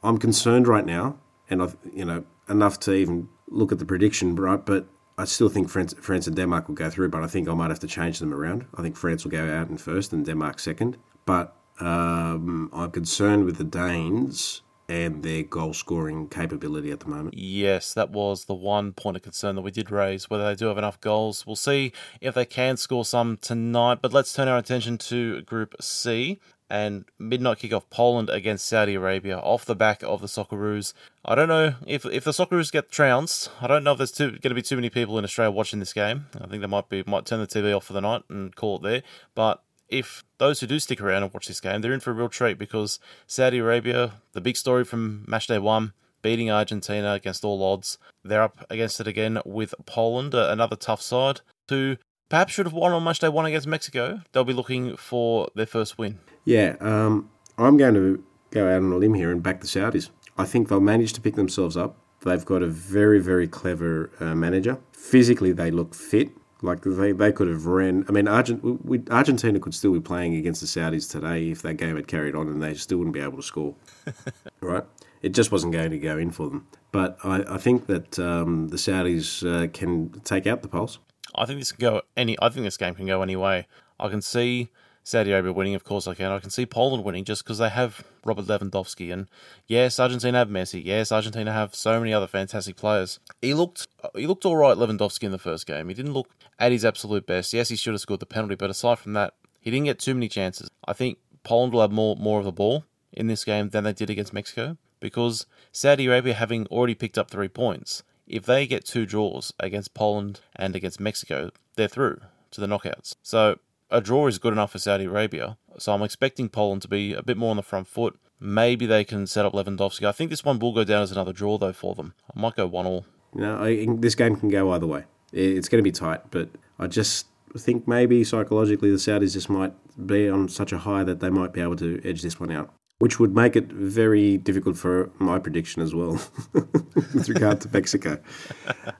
I'm 0.02 0.18
concerned 0.18 0.68
right 0.68 0.86
now, 0.86 1.18
and 1.50 1.62
I've 1.62 1.76
you 1.92 2.04
know 2.04 2.24
enough 2.48 2.78
to 2.80 2.92
even 2.92 3.28
look 3.48 3.72
at 3.72 3.78
the 3.78 3.86
prediction, 3.86 4.36
right? 4.36 4.64
But 4.64 4.86
I 5.18 5.24
still 5.24 5.48
think 5.48 5.70
France, 5.70 5.94
France 6.00 6.26
and 6.26 6.36
Denmark 6.36 6.68
will 6.68 6.74
go 6.74 6.90
through, 6.90 7.08
but 7.08 7.22
I 7.22 7.26
think 7.26 7.48
I 7.48 7.54
might 7.54 7.70
have 7.70 7.80
to 7.80 7.86
change 7.86 8.18
them 8.18 8.34
around. 8.34 8.66
I 8.76 8.82
think 8.82 8.96
France 8.96 9.24
will 9.24 9.30
go 9.30 9.50
out 9.50 9.70
in 9.70 9.78
first 9.78 10.12
and 10.12 10.26
Denmark 10.26 10.58
second. 10.58 10.98
But 11.24 11.56
um, 11.80 12.70
I'm 12.72 12.90
concerned 12.90 13.46
with 13.46 13.56
the 13.56 13.64
Danes 13.64 14.62
and 14.88 15.22
their 15.22 15.42
goal 15.42 15.72
scoring 15.72 16.28
capability 16.28 16.90
at 16.90 17.00
the 17.00 17.08
moment. 17.08 17.34
Yes, 17.36 17.94
that 17.94 18.10
was 18.10 18.44
the 18.44 18.54
one 18.54 18.92
point 18.92 19.16
of 19.16 19.22
concern 19.22 19.56
that 19.56 19.62
we 19.62 19.70
did 19.70 19.90
raise, 19.90 20.30
whether 20.30 20.44
they 20.44 20.54
do 20.54 20.66
have 20.66 20.78
enough 20.78 21.00
goals. 21.00 21.46
We'll 21.46 21.56
see 21.56 21.92
if 22.20 22.34
they 22.34 22.44
can 22.44 22.76
score 22.76 23.04
some 23.04 23.36
tonight, 23.38 23.98
but 24.00 24.12
let's 24.12 24.32
turn 24.32 24.48
our 24.48 24.58
attention 24.58 24.98
to 24.98 25.42
Group 25.42 25.74
C 25.80 26.38
and 26.68 27.04
midnight 27.18 27.58
kickoff 27.58 27.84
Poland 27.90 28.28
against 28.28 28.66
Saudi 28.66 28.94
Arabia 28.94 29.38
off 29.38 29.64
the 29.64 29.76
back 29.76 30.02
of 30.02 30.20
the 30.20 30.26
Socceroos. 30.26 30.92
I 31.24 31.34
don't 31.34 31.48
know 31.48 31.74
if 31.86 32.04
if 32.06 32.24
the 32.24 32.32
Socceroos 32.32 32.72
get 32.72 32.90
trounced. 32.90 33.50
I 33.60 33.66
don't 33.66 33.84
know 33.84 33.92
if 33.92 33.98
there's 33.98 34.12
going 34.12 34.40
to 34.40 34.54
be 34.54 34.62
too 34.62 34.76
many 34.76 34.90
people 34.90 35.18
in 35.18 35.24
Australia 35.24 35.50
watching 35.50 35.80
this 35.80 35.92
game. 35.92 36.26
I 36.40 36.46
think 36.46 36.60
they 36.60 36.66
might 36.66 36.88
be 36.88 37.04
might 37.06 37.26
turn 37.26 37.40
the 37.40 37.46
TV 37.46 37.76
off 37.76 37.84
for 37.84 37.92
the 37.92 38.00
night 38.00 38.22
and 38.28 38.54
call 38.54 38.76
it 38.76 38.82
there. 38.82 39.02
But 39.34 39.62
if 39.88 40.24
those 40.38 40.60
who 40.60 40.66
do 40.66 40.78
stick 40.78 41.00
around 41.00 41.22
and 41.22 41.32
watch 41.32 41.46
this 41.46 41.60
game, 41.60 41.80
they're 41.80 41.92
in 41.92 42.00
for 42.00 42.10
a 42.10 42.14
real 42.14 42.28
treat 42.28 42.58
because 42.58 42.98
Saudi 43.26 43.58
Arabia, 43.58 44.14
the 44.32 44.40
big 44.40 44.56
story 44.56 44.84
from 44.84 45.24
match 45.28 45.46
day 45.46 45.58
one, 45.58 45.92
beating 46.22 46.50
Argentina 46.50 47.12
against 47.12 47.44
all 47.44 47.62
odds. 47.62 47.98
They're 48.24 48.42
up 48.42 48.66
against 48.68 49.00
it 49.00 49.06
again 49.06 49.40
with 49.44 49.74
Poland, 49.86 50.34
uh, 50.34 50.48
another 50.50 50.76
tough 50.76 51.00
side, 51.00 51.40
who 51.68 51.96
perhaps 52.28 52.52
should 52.52 52.66
have 52.66 52.72
won 52.72 52.92
on 52.92 53.04
match 53.04 53.20
day 53.20 53.28
one 53.28 53.46
against 53.46 53.68
Mexico. 53.68 54.22
They'll 54.32 54.44
be 54.44 54.52
looking 54.52 54.96
for 54.96 55.48
their 55.54 55.66
first 55.66 55.98
win. 55.98 56.18
Yeah, 56.46 56.76
um, 56.80 57.28
I'm 57.58 57.76
going 57.76 57.94
to 57.94 58.24
go 58.50 58.68
out 58.68 58.82
on 58.82 58.92
a 58.92 58.96
limb 58.96 59.14
here 59.14 59.30
and 59.30 59.42
back 59.42 59.60
the 59.60 59.66
Saudis. 59.66 60.10
I 60.38 60.44
think 60.44 60.68
they'll 60.68 60.80
manage 60.80 61.12
to 61.14 61.20
pick 61.20 61.34
themselves 61.34 61.76
up. 61.76 61.98
They've 62.20 62.44
got 62.44 62.62
a 62.62 62.68
very, 62.68 63.20
very 63.20 63.48
clever 63.48 64.10
uh, 64.20 64.34
manager. 64.34 64.78
Physically, 64.92 65.52
they 65.52 65.70
look 65.70 65.94
fit. 65.94 66.30
Like 66.62 66.82
they, 66.82 67.12
they 67.12 67.32
could 67.32 67.48
have 67.48 67.66
ran. 67.66 68.06
I 68.08 68.12
mean, 68.12 68.28
Argent, 68.28 68.84
we, 68.84 69.02
Argentina 69.10 69.58
could 69.60 69.74
still 69.74 69.92
be 69.92 70.00
playing 70.00 70.36
against 70.36 70.60
the 70.60 70.66
Saudis 70.66 71.10
today 71.10 71.50
if 71.50 71.62
that 71.62 71.74
game 71.74 71.96
had 71.96 72.06
carried 72.06 72.34
on 72.34 72.46
and 72.48 72.62
they 72.62 72.74
still 72.74 72.98
wouldn't 72.98 73.14
be 73.14 73.20
able 73.20 73.36
to 73.36 73.42
score. 73.42 73.74
right? 74.60 74.84
It 75.22 75.30
just 75.30 75.50
wasn't 75.50 75.72
going 75.72 75.90
to 75.90 75.98
go 75.98 76.16
in 76.16 76.30
for 76.30 76.48
them. 76.48 76.68
But 76.92 77.18
I, 77.24 77.44
I 77.48 77.58
think 77.58 77.86
that 77.86 78.18
um, 78.18 78.68
the 78.68 78.76
Saudis 78.76 79.44
uh, 79.44 79.68
can 79.68 80.20
take 80.20 80.46
out 80.46 80.62
the 80.62 80.68
Poles. 80.68 81.00
I 81.34 81.44
think 81.44 81.58
this 81.58 81.72
can 81.72 81.80
go 81.80 82.02
any. 82.16 82.36
I 82.40 82.48
think 82.50 82.64
this 82.64 82.76
game 82.76 82.94
can 82.94 83.06
go 83.06 83.20
any 83.22 83.36
way. 83.36 83.66
I 83.98 84.08
can 84.08 84.22
see 84.22 84.70
Saudi 85.06 85.30
Arabia 85.30 85.52
winning, 85.52 85.76
of 85.76 85.84
course 85.84 86.08
I 86.08 86.14
can. 86.14 86.32
I 86.32 86.40
can 86.40 86.50
see 86.50 86.66
Poland 86.66 87.04
winning 87.04 87.22
just 87.22 87.44
because 87.44 87.58
they 87.58 87.68
have 87.68 88.04
Robert 88.24 88.46
Lewandowski, 88.46 89.12
and 89.12 89.28
yes, 89.68 90.00
Argentina 90.00 90.38
have 90.38 90.48
Messi. 90.48 90.84
Yes, 90.84 91.12
Argentina 91.12 91.52
have 91.52 91.76
so 91.76 92.00
many 92.00 92.12
other 92.12 92.26
fantastic 92.26 92.74
players. 92.74 93.20
He 93.40 93.54
looked 93.54 93.86
he 94.16 94.26
looked 94.26 94.44
all 94.44 94.56
right, 94.56 94.76
Lewandowski, 94.76 95.22
in 95.22 95.30
the 95.30 95.38
first 95.38 95.64
game. 95.64 95.86
He 95.86 95.94
didn't 95.94 96.12
look 96.12 96.30
at 96.58 96.72
his 96.72 96.84
absolute 96.84 97.24
best. 97.24 97.52
Yes, 97.52 97.68
he 97.68 97.76
should 97.76 97.94
have 97.94 98.00
scored 98.00 98.18
the 98.18 98.26
penalty, 98.26 98.56
but 98.56 98.68
aside 98.68 98.98
from 98.98 99.12
that, 99.12 99.34
he 99.60 99.70
didn't 99.70 99.84
get 99.84 100.00
too 100.00 100.12
many 100.12 100.26
chances. 100.28 100.68
I 100.84 100.92
think 100.92 101.18
Poland 101.44 101.72
will 101.72 101.82
have 101.82 101.92
more 101.92 102.16
more 102.16 102.40
of 102.40 102.44
the 102.44 102.50
ball 102.50 102.84
in 103.12 103.28
this 103.28 103.44
game 103.44 103.68
than 103.68 103.84
they 103.84 103.92
did 103.92 104.10
against 104.10 104.32
Mexico 104.32 104.76
because 104.98 105.46
Saudi 105.70 106.06
Arabia 106.06 106.34
having 106.34 106.66
already 106.66 106.96
picked 106.96 107.16
up 107.16 107.30
three 107.30 107.46
points. 107.46 108.02
If 108.26 108.44
they 108.44 108.66
get 108.66 108.84
two 108.84 109.06
draws 109.06 109.52
against 109.60 109.94
Poland 109.94 110.40
and 110.56 110.74
against 110.74 110.98
Mexico, 110.98 111.52
they're 111.76 111.86
through 111.86 112.22
to 112.50 112.60
the 112.60 112.66
knockouts. 112.66 113.14
So 113.22 113.60
a 113.90 114.00
draw 114.00 114.26
is 114.26 114.38
good 114.38 114.52
enough 114.52 114.72
for 114.72 114.78
Saudi 114.78 115.04
Arabia. 115.04 115.56
So 115.78 115.92
I'm 115.92 116.02
expecting 116.02 116.48
Poland 116.48 116.82
to 116.82 116.88
be 116.88 117.12
a 117.12 117.22
bit 117.22 117.36
more 117.36 117.50
on 117.50 117.56
the 117.56 117.62
front 117.62 117.86
foot. 117.86 118.18
Maybe 118.40 118.86
they 118.86 119.04
can 119.04 119.26
set 119.26 119.44
up 119.44 119.52
Lewandowski. 119.52 120.06
I 120.06 120.12
think 120.12 120.30
this 120.30 120.44
one 120.44 120.58
will 120.58 120.72
go 120.72 120.84
down 120.84 121.02
as 121.02 121.12
another 121.12 121.32
draw 121.32 121.58
though 121.58 121.72
for 121.72 121.94
them. 121.94 122.14
I 122.34 122.38
might 122.38 122.56
go 122.56 122.66
one 122.66 122.86
all. 122.86 123.06
No, 123.34 123.62
I, 123.62 123.86
this 123.98 124.14
game 124.14 124.36
can 124.36 124.48
go 124.48 124.72
either 124.72 124.86
way. 124.86 125.04
It's 125.32 125.68
going 125.68 125.78
to 125.78 125.82
be 125.82 125.92
tight, 125.92 126.30
but 126.30 126.48
I 126.78 126.86
just 126.86 127.26
think 127.56 127.86
maybe 127.88 128.24
psychologically 128.24 128.90
the 128.90 128.96
Saudis 128.96 129.32
just 129.32 129.48
might 129.50 129.72
be 130.06 130.28
on 130.28 130.48
such 130.48 130.72
a 130.72 130.78
high 130.78 131.04
that 131.04 131.20
they 131.20 131.30
might 131.30 131.52
be 131.52 131.60
able 131.60 131.76
to 131.76 132.00
edge 132.04 132.22
this 132.22 132.38
one 132.38 132.50
out, 132.50 132.72
which 132.98 133.18
would 133.18 133.34
make 133.34 133.56
it 133.56 133.70
very 133.72 134.38
difficult 134.38 134.76
for 134.76 135.10
my 135.18 135.38
prediction 135.38 135.82
as 135.82 135.94
well 135.94 136.20
with 136.52 137.28
regard 137.28 137.60
to 137.62 137.70
Mexico. 137.72 138.18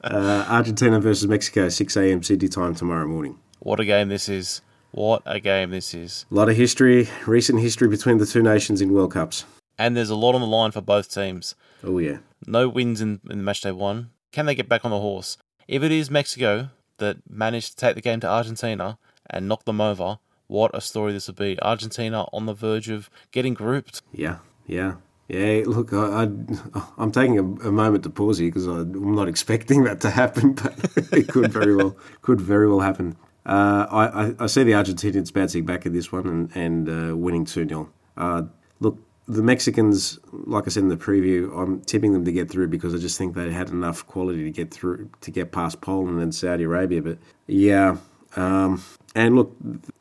Uh, 0.02 0.44
Argentina 0.48 1.00
versus 1.00 1.28
Mexico, 1.28 1.68
6 1.68 1.96
a.m. 1.96 2.22
Sydney 2.22 2.48
time 2.48 2.74
tomorrow 2.74 3.06
morning. 3.06 3.38
What 3.60 3.80
a 3.80 3.84
game 3.84 4.08
this 4.08 4.28
is. 4.28 4.62
What 4.96 5.20
a 5.26 5.40
game 5.40 5.72
this 5.72 5.92
is. 5.92 6.24
A 6.30 6.34
lot 6.34 6.48
of 6.48 6.56
history, 6.56 7.06
recent 7.26 7.60
history 7.60 7.86
between 7.86 8.16
the 8.16 8.24
two 8.24 8.42
nations 8.42 8.80
in 8.80 8.94
World 8.94 9.12
Cups. 9.12 9.44
And 9.76 9.94
there's 9.94 10.08
a 10.08 10.16
lot 10.16 10.34
on 10.34 10.40
the 10.40 10.46
line 10.46 10.70
for 10.70 10.80
both 10.80 11.12
teams. 11.12 11.54
Oh, 11.84 11.98
yeah. 11.98 12.20
No 12.46 12.70
wins 12.70 13.02
in, 13.02 13.20
in 13.28 13.44
match 13.44 13.60
day 13.60 13.72
one. 13.72 14.08
Can 14.32 14.46
they 14.46 14.54
get 14.54 14.70
back 14.70 14.86
on 14.86 14.90
the 14.90 14.98
horse? 14.98 15.36
If 15.68 15.82
it 15.82 15.92
is 15.92 16.10
Mexico 16.10 16.70
that 16.96 17.18
managed 17.28 17.72
to 17.72 17.76
take 17.76 17.94
the 17.94 18.00
game 18.00 18.20
to 18.20 18.26
Argentina 18.26 18.96
and 19.28 19.46
knock 19.46 19.66
them 19.66 19.82
over, 19.82 20.18
what 20.46 20.70
a 20.72 20.80
story 20.80 21.12
this 21.12 21.26
would 21.26 21.36
be. 21.36 21.60
Argentina 21.60 22.24
on 22.32 22.46
the 22.46 22.54
verge 22.54 22.88
of 22.88 23.10
getting 23.32 23.52
grouped. 23.52 24.00
Yeah, 24.14 24.38
yeah. 24.66 24.94
Yeah, 25.28 25.64
look, 25.66 25.92
I, 25.92 26.22
I, 26.22 27.02
am 27.02 27.12
taking 27.12 27.38
a, 27.38 27.68
a, 27.68 27.72
moment 27.72 28.04
to 28.04 28.10
pause 28.10 28.38
here 28.38 28.48
because 28.48 28.66
I'm 28.66 29.14
not 29.14 29.28
expecting 29.34 29.84
that 29.84 30.00
to 30.00 30.10
happen, 30.10 30.54
but 30.54 30.72
it 31.12 31.28
could 31.28 31.52
very 31.52 31.76
well 31.76 31.98
could 32.22 32.40
very 32.40 32.66
well 32.66 32.80
happen. 32.80 33.14
Uh, 33.46 33.86
I, 33.88 34.44
I, 34.44 34.46
see 34.48 34.64
the 34.64 34.72
Argentinians 34.72 35.32
bouncing 35.32 35.64
back 35.64 35.86
in 35.86 35.92
this 35.92 36.10
one 36.10 36.26
and, 36.26 36.56
and 36.56 37.10
uh, 37.12 37.16
winning 37.16 37.44
2 37.44 37.68
0. 37.68 37.88
Uh, 38.16 38.42
look, 38.80 38.98
the 39.28 39.42
Mexicans, 39.42 40.18
like 40.32 40.64
I 40.66 40.70
said 40.70 40.82
in 40.82 40.88
the 40.88 40.96
preview, 40.96 41.56
I'm 41.56 41.80
tipping 41.82 42.12
them 42.12 42.24
to 42.24 42.32
get 42.32 42.50
through 42.50 42.66
because 42.68 42.92
I 42.92 42.98
just 42.98 43.16
think 43.18 43.34
they 43.34 43.52
had 43.52 43.70
enough 43.70 44.04
quality 44.06 44.42
to 44.42 44.50
get 44.50 44.72
through 44.72 45.10
to 45.20 45.30
get 45.30 45.52
past 45.52 45.80
Poland 45.80 46.20
and 46.20 46.34
Saudi 46.34 46.64
Arabia. 46.64 47.02
But 47.02 47.18
yeah, 47.46 47.98
um, 48.34 48.82
and 49.14 49.36
look, 49.36 49.56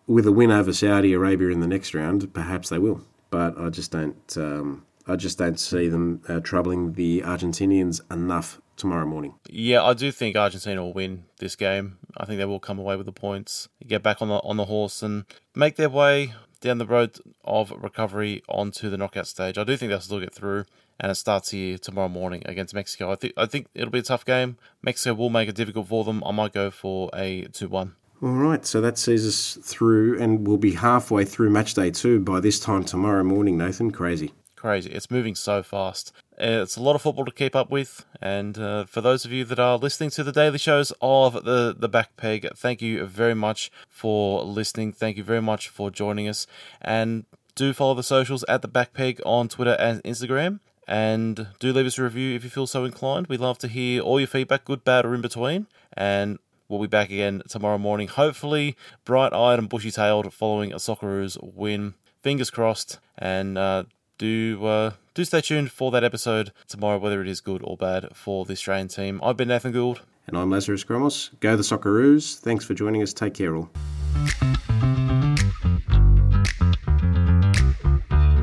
with 0.08 0.26
a 0.26 0.32
win 0.32 0.52
over 0.52 0.74
Saudi 0.74 1.14
Arabia 1.14 1.50
in 1.50 1.60
the 1.60 1.68
next 1.68 1.94
round, 1.94 2.34
perhaps 2.34 2.70
they 2.70 2.80
will. 2.80 3.02
But 3.30 3.60
I 3.60 3.70
just 3.70 3.92
don't. 3.92 4.38
Um, 4.38 4.86
I 5.08 5.16
just 5.16 5.38
don't 5.38 5.60
see 5.60 5.88
them 5.88 6.22
uh, 6.28 6.40
troubling 6.40 6.94
the 6.94 7.22
Argentinians 7.22 8.02
enough 8.12 8.60
tomorrow 8.76 9.06
morning. 9.06 9.36
Yeah, 9.50 9.84
I 9.84 9.94
do 9.94 10.12
think 10.12 10.36
Argentina 10.36 10.84
will 10.84 10.94
win 10.94 11.26
this 11.40 11.56
game. 11.56 11.98
I 12.18 12.26
think 12.26 12.38
they 12.38 12.46
will 12.46 12.60
come 12.60 12.80
away 12.80 12.96
with 12.96 13.06
the 13.06 13.12
points, 13.12 13.68
get 13.86 14.04
back 14.04 14.22
on 14.22 14.28
the 14.28 14.36
on 14.36 14.58
the 14.58 14.66
horse, 14.66 15.02
and 15.02 15.26
make 15.56 15.76
their 15.76 15.90
way 15.90 16.34
down 16.62 16.78
the 16.78 16.86
road 16.86 17.20
of 17.44 17.72
recovery 17.72 18.42
onto 18.48 18.90
the 18.90 18.98
knockout 18.98 19.28
stage. 19.28 19.58
I 19.58 19.64
do 19.64 19.78
think 19.78 19.90
they'll 19.90 20.00
still 20.00 20.20
get 20.20 20.34
through, 20.34 20.66
and 21.00 21.12
it 21.12 21.16
starts 21.16 21.52
here 21.52 21.78
tomorrow 21.78 22.10
morning 22.10 22.44
against 22.46 22.74
Mexico. 22.74 23.12
I 23.12 23.16
think 23.16 23.34
I 23.38 23.46
think 23.46 23.68
it'll 23.74 23.92
be 23.92 24.00
a 24.00 24.04
tough 24.04 24.26
game. 24.26 24.58
Mexico 24.82 25.14
will 25.14 25.30
make 25.30 25.50
it 25.50 25.56
difficult 25.56 25.88
for 25.88 26.04
them. 26.04 26.24
I 26.26 26.32
might 26.32 26.54
go 26.54 26.72
for 26.72 27.10
a 27.14 27.48
two-one. 27.54 27.96
All 28.22 28.30
right, 28.30 28.66
so 28.66 28.80
that 28.80 28.98
sees 28.98 29.28
us 29.28 29.60
through, 29.62 30.20
and 30.22 30.48
we'll 30.48 30.58
be 30.58 30.74
halfway 30.74 31.26
through 31.26 31.50
match 31.50 31.74
day 31.74 31.92
two 31.92 32.20
by 32.20 32.40
this 32.40 32.60
time 32.60 32.84
tomorrow 32.84 33.24
morning. 33.24 33.58
Nathan, 33.58 33.92
crazy 33.92 34.34
crazy. 34.66 34.90
It's 34.90 35.12
moving 35.12 35.36
so 35.36 35.62
fast. 35.62 36.12
It's 36.38 36.76
a 36.76 36.82
lot 36.82 36.96
of 36.96 37.02
football 37.02 37.26
to 37.26 37.32
keep 37.32 37.56
up 37.56 37.72
with. 37.72 38.06
And 38.22 38.58
uh, 38.58 38.86
for 38.86 39.02
those 39.02 39.26
of 39.26 39.32
you 39.32 39.46
that 39.46 39.60
are 39.60 39.78
listening 39.78 40.10
to 40.12 40.24
the 40.24 40.32
daily 40.32 40.58
shows 40.58 40.92
of 41.02 41.46
the, 41.46 41.76
the 41.78 41.88
Back 41.88 42.18
Peg, 42.18 42.48
thank 42.56 42.82
you 42.82 43.06
very 43.06 43.36
much 43.36 43.72
for 43.90 44.44
listening. 44.44 44.92
Thank 44.92 45.18
you 45.18 45.24
very 45.24 45.42
much 45.42 45.70
for 45.70 45.90
joining 45.90 46.28
us. 46.28 46.46
And 46.82 47.26
do 47.56 47.72
follow 47.72 47.94
the 47.94 48.04
socials 48.04 48.44
at 48.50 48.62
the 48.62 48.68
Back 48.68 48.94
Peg 48.94 49.22
on 49.26 49.48
Twitter 49.48 49.78
and 49.80 50.04
Instagram. 50.04 50.60
And 50.88 51.48
do 51.60 51.74
leave 51.74 51.86
us 51.86 51.98
a 51.98 52.04
review 52.04 52.36
if 52.36 52.44
you 52.44 52.50
feel 52.50 52.68
so 52.68 52.84
inclined. 52.84 53.28
We'd 53.28 53.40
love 53.40 53.58
to 53.60 53.68
hear 53.68 54.02
all 54.02 54.20
your 54.20 54.28
feedback, 54.28 54.66
good, 54.66 54.84
bad, 54.84 55.06
or 55.06 55.16
in 55.16 55.22
between. 55.22 55.68
And 55.94 56.38
we'll 56.68 56.82
be 56.82 56.88
back 56.88 57.10
again 57.10 57.42
tomorrow 57.48 57.78
morning, 57.78 58.08
hopefully 58.08 58.76
bright 59.04 59.34
eyed 59.34 59.58
and 59.58 59.70
bushy 59.70 59.90
tailed 59.90 60.32
following 60.34 60.74
a 60.74 60.78
Socceroos 60.78 61.38
win. 61.42 61.96
Fingers 62.22 62.52
crossed. 62.52 63.00
And 63.18 63.58
uh, 63.58 63.86
do 64.18 64.66
uh, 64.66 64.92
do 65.14 65.24
stay 65.24 65.42
tuned 65.42 65.72
for 65.72 65.92
that 65.92 66.04
episode 66.04 66.52
tomorrow, 66.68 66.98
whether 66.98 67.22
it 67.22 67.28
is 67.28 67.42
good 67.42 67.62
or 67.64 67.78
bad 67.78 68.16
for 68.16 68.46
the 68.46 68.54
Australian 68.54 68.88
team. 68.88 69.20
I've 69.24 69.38
been 69.38 69.48
Nathan 69.48 69.72
Gould. 69.72 70.02
And 70.28 70.38
I'm 70.38 70.50
Lazarus 70.50 70.84
Gromos. 70.84 71.30
Go 71.40 71.56
the 71.56 71.64
Socceroos. 71.64 72.40
Thanks 72.40 72.66
for 72.66 72.74
joining 72.74 73.04
us. 73.04 73.14
Take 73.14 73.36
care 73.36 73.56
all. 73.56 73.70